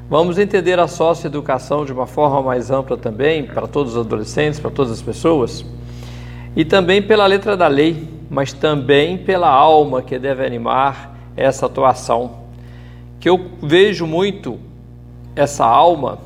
Vamos 0.08 0.38
entender 0.38 0.78
a 0.78 0.86
socioeducação 0.86 1.84
de 1.84 1.92
uma 1.92 2.06
forma 2.06 2.40
mais 2.40 2.70
ampla 2.70 2.96
também, 2.96 3.46
para 3.46 3.66
todos 3.66 3.96
os 3.96 4.06
adolescentes, 4.06 4.60
para 4.60 4.70
todas 4.70 4.92
as 4.92 5.02
pessoas, 5.02 5.64
e 6.54 6.64
também 6.64 7.02
pela 7.02 7.26
letra 7.26 7.56
da 7.56 7.66
lei, 7.66 8.08
mas 8.30 8.52
também 8.52 9.18
pela 9.18 9.48
alma 9.48 10.02
que 10.02 10.16
deve 10.20 10.46
animar 10.46 11.16
essa 11.36 11.66
atuação. 11.66 12.39
Que 13.20 13.28
eu 13.28 13.50
vejo 13.62 14.06
muito 14.06 14.58
essa 15.36 15.64
alma 15.64 16.18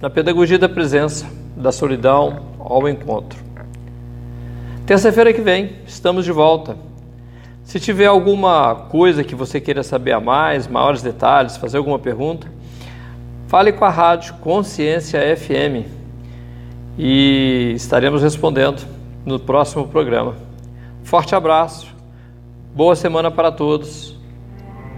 na 0.00 0.10
pedagogia 0.10 0.58
da 0.58 0.68
presença, 0.68 1.26
da 1.56 1.72
solidão 1.72 2.42
ao 2.58 2.86
encontro. 2.88 3.42
Terça-feira 4.84 5.32
que 5.32 5.40
vem 5.40 5.76
estamos 5.86 6.24
de 6.24 6.32
volta. 6.32 6.76
Se 7.64 7.80
tiver 7.80 8.06
alguma 8.06 8.74
coisa 8.90 9.24
que 9.24 9.34
você 9.34 9.60
queira 9.60 9.82
saber 9.82 10.12
a 10.12 10.20
mais, 10.20 10.68
maiores 10.68 11.00
detalhes, 11.00 11.56
fazer 11.56 11.78
alguma 11.78 11.98
pergunta, 11.98 12.46
fale 13.46 13.72
com 13.72 13.84
a 13.84 13.90
rádio 13.90 14.34
Consciência 14.34 15.20
FM 15.36 15.86
e 16.98 17.72
estaremos 17.74 18.22
respondendo 18.22 18.82
no 19.24 19.38
próximo 19.38 19.88
programa. 19.88 20.34
Forte 21.04 21.34
abraço, 21.34 21.86
boa 22.74 22.94
semana 22.94 23.30
para 23.30 23.50
todos 23.50 24.20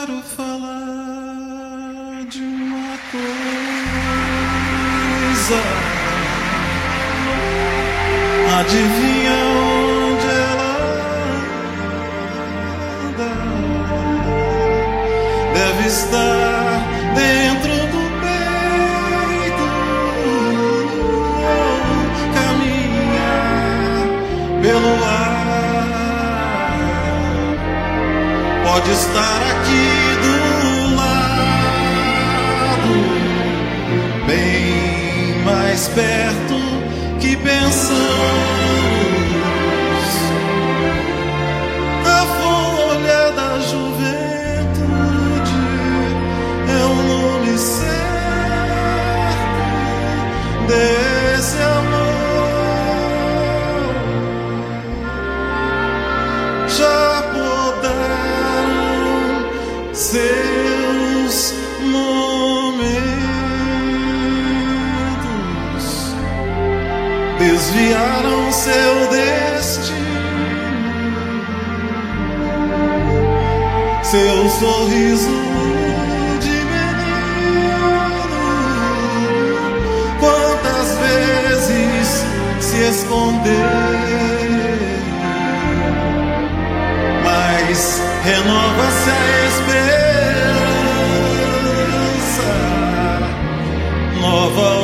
Quero 0.00 0.22
falar 0.22 0.64
de 2.26 2.40
uma 2.40 2.96
coisa. 3.12 3.20
Adivinha 8.58 9.36
onde 9.60 10.28
ela 10.48 10.72
anda? 13.04 13.30
Deve 15.52 15.84
estar 15.86 16.49
Pode 28.72 28.88
estar 28.92 29.42
aqui 29.50 29.90
do 30.22 30.94
lado, 30.94 32.14
bem 34.28 35.42
mais 35.44 35.88
perto 35.88 36.54
que 37.18 37.36
pensamos. 37.36 38.59
Desviaram 67.70 68.50
seu 68.52 69.08
destino. 69.10 70.00
Seu 74.02 74.48
sorriso 74.48 75.30
de 76.40 76.64
menino, 76.72 77.62
quantas 80.18 80.98
vezes 80.98 82.24
se 82.58 82.76
escondeu, 82.90 83.54
mas 87.22 88.02
renova-se 88.24 89.10
a 89.10 89.46
esperança, 89.46 90.18
nova 94.20 94.79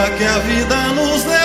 para 0.00 0.16
que 0.16 0.24
a 0.24 0.38
vida 0.38 0.92
nos 0.94 1.24
dê 1.24 1.39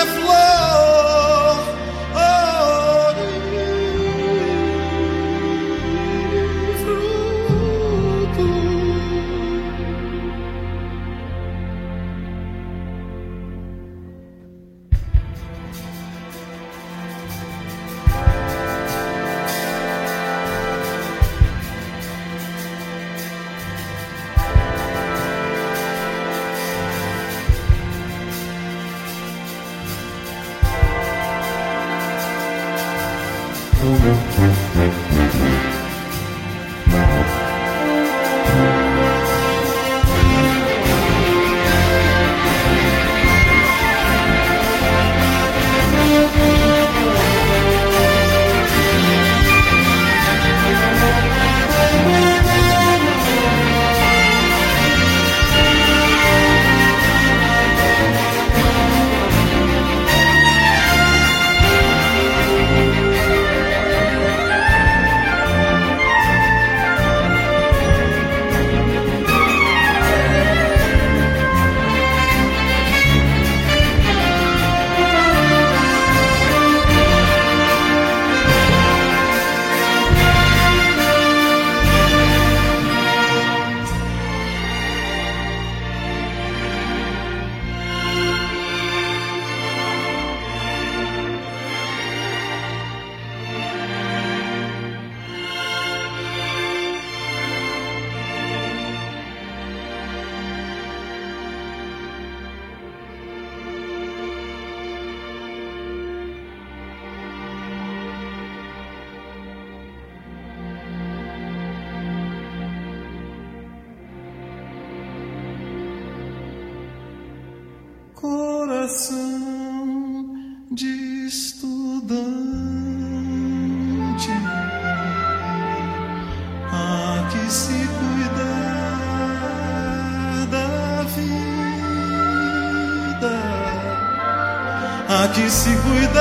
há 135.16 135.28
que 135.28 135.50
se 135.50 135.70
cuidar 135.76 136.20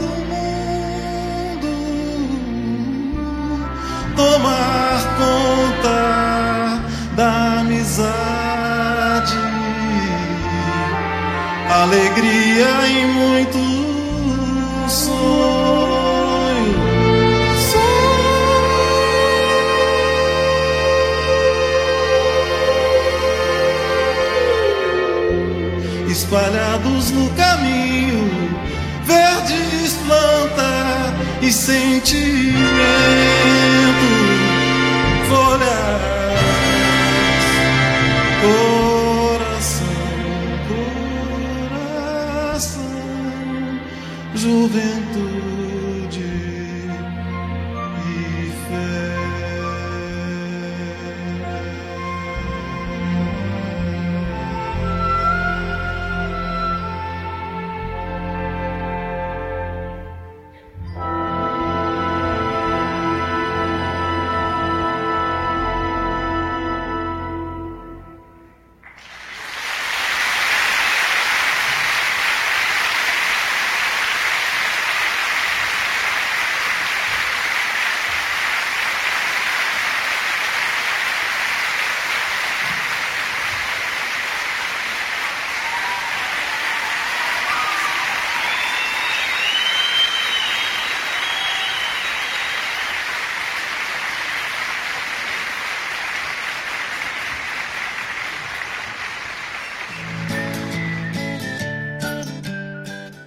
do 0.00 0.08
mundo, 0.30 1.70
tomar 4.16 5.00
conta 5.18 6.00
da 7.16 7.60
amizade. 7.60 8.14
Alegria 11.70 12.70
em 12.88 13.06
muitos 13.06 13.73
Espalhados 26.34 27.12
no 27.12 27.30
caminho, 27.36 28.28
verdes 29.04 29.92
planta 30.04 31.14
e 31.40 31.52
sentimento, 31.52 32.58
folhas 35.28 36.00
coração, 39.30 39.86
coração, 42.50 42.82
juventude 44.34 45.03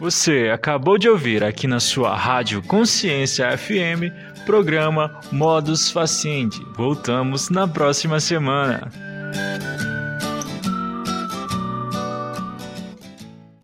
Você 0.09 0.49
acabou 0.53 0.97
de 0.97 1.09
ouvir 1.09 1.43
aqui 1.43 1.67
na 1.67 1.81
sua 1.81 2.15
Rádio 2.15 2.61
Consciência 2.61 3.45
FM, 3.57 4.07
programa 4.45 5.19
Modus 5.33 5.91
Faciendi. 5.91 6.65
Voltamos 6.77 7.49
na 7.49 7.67
próxima 7.67 8.17
semana. 8.21 8.89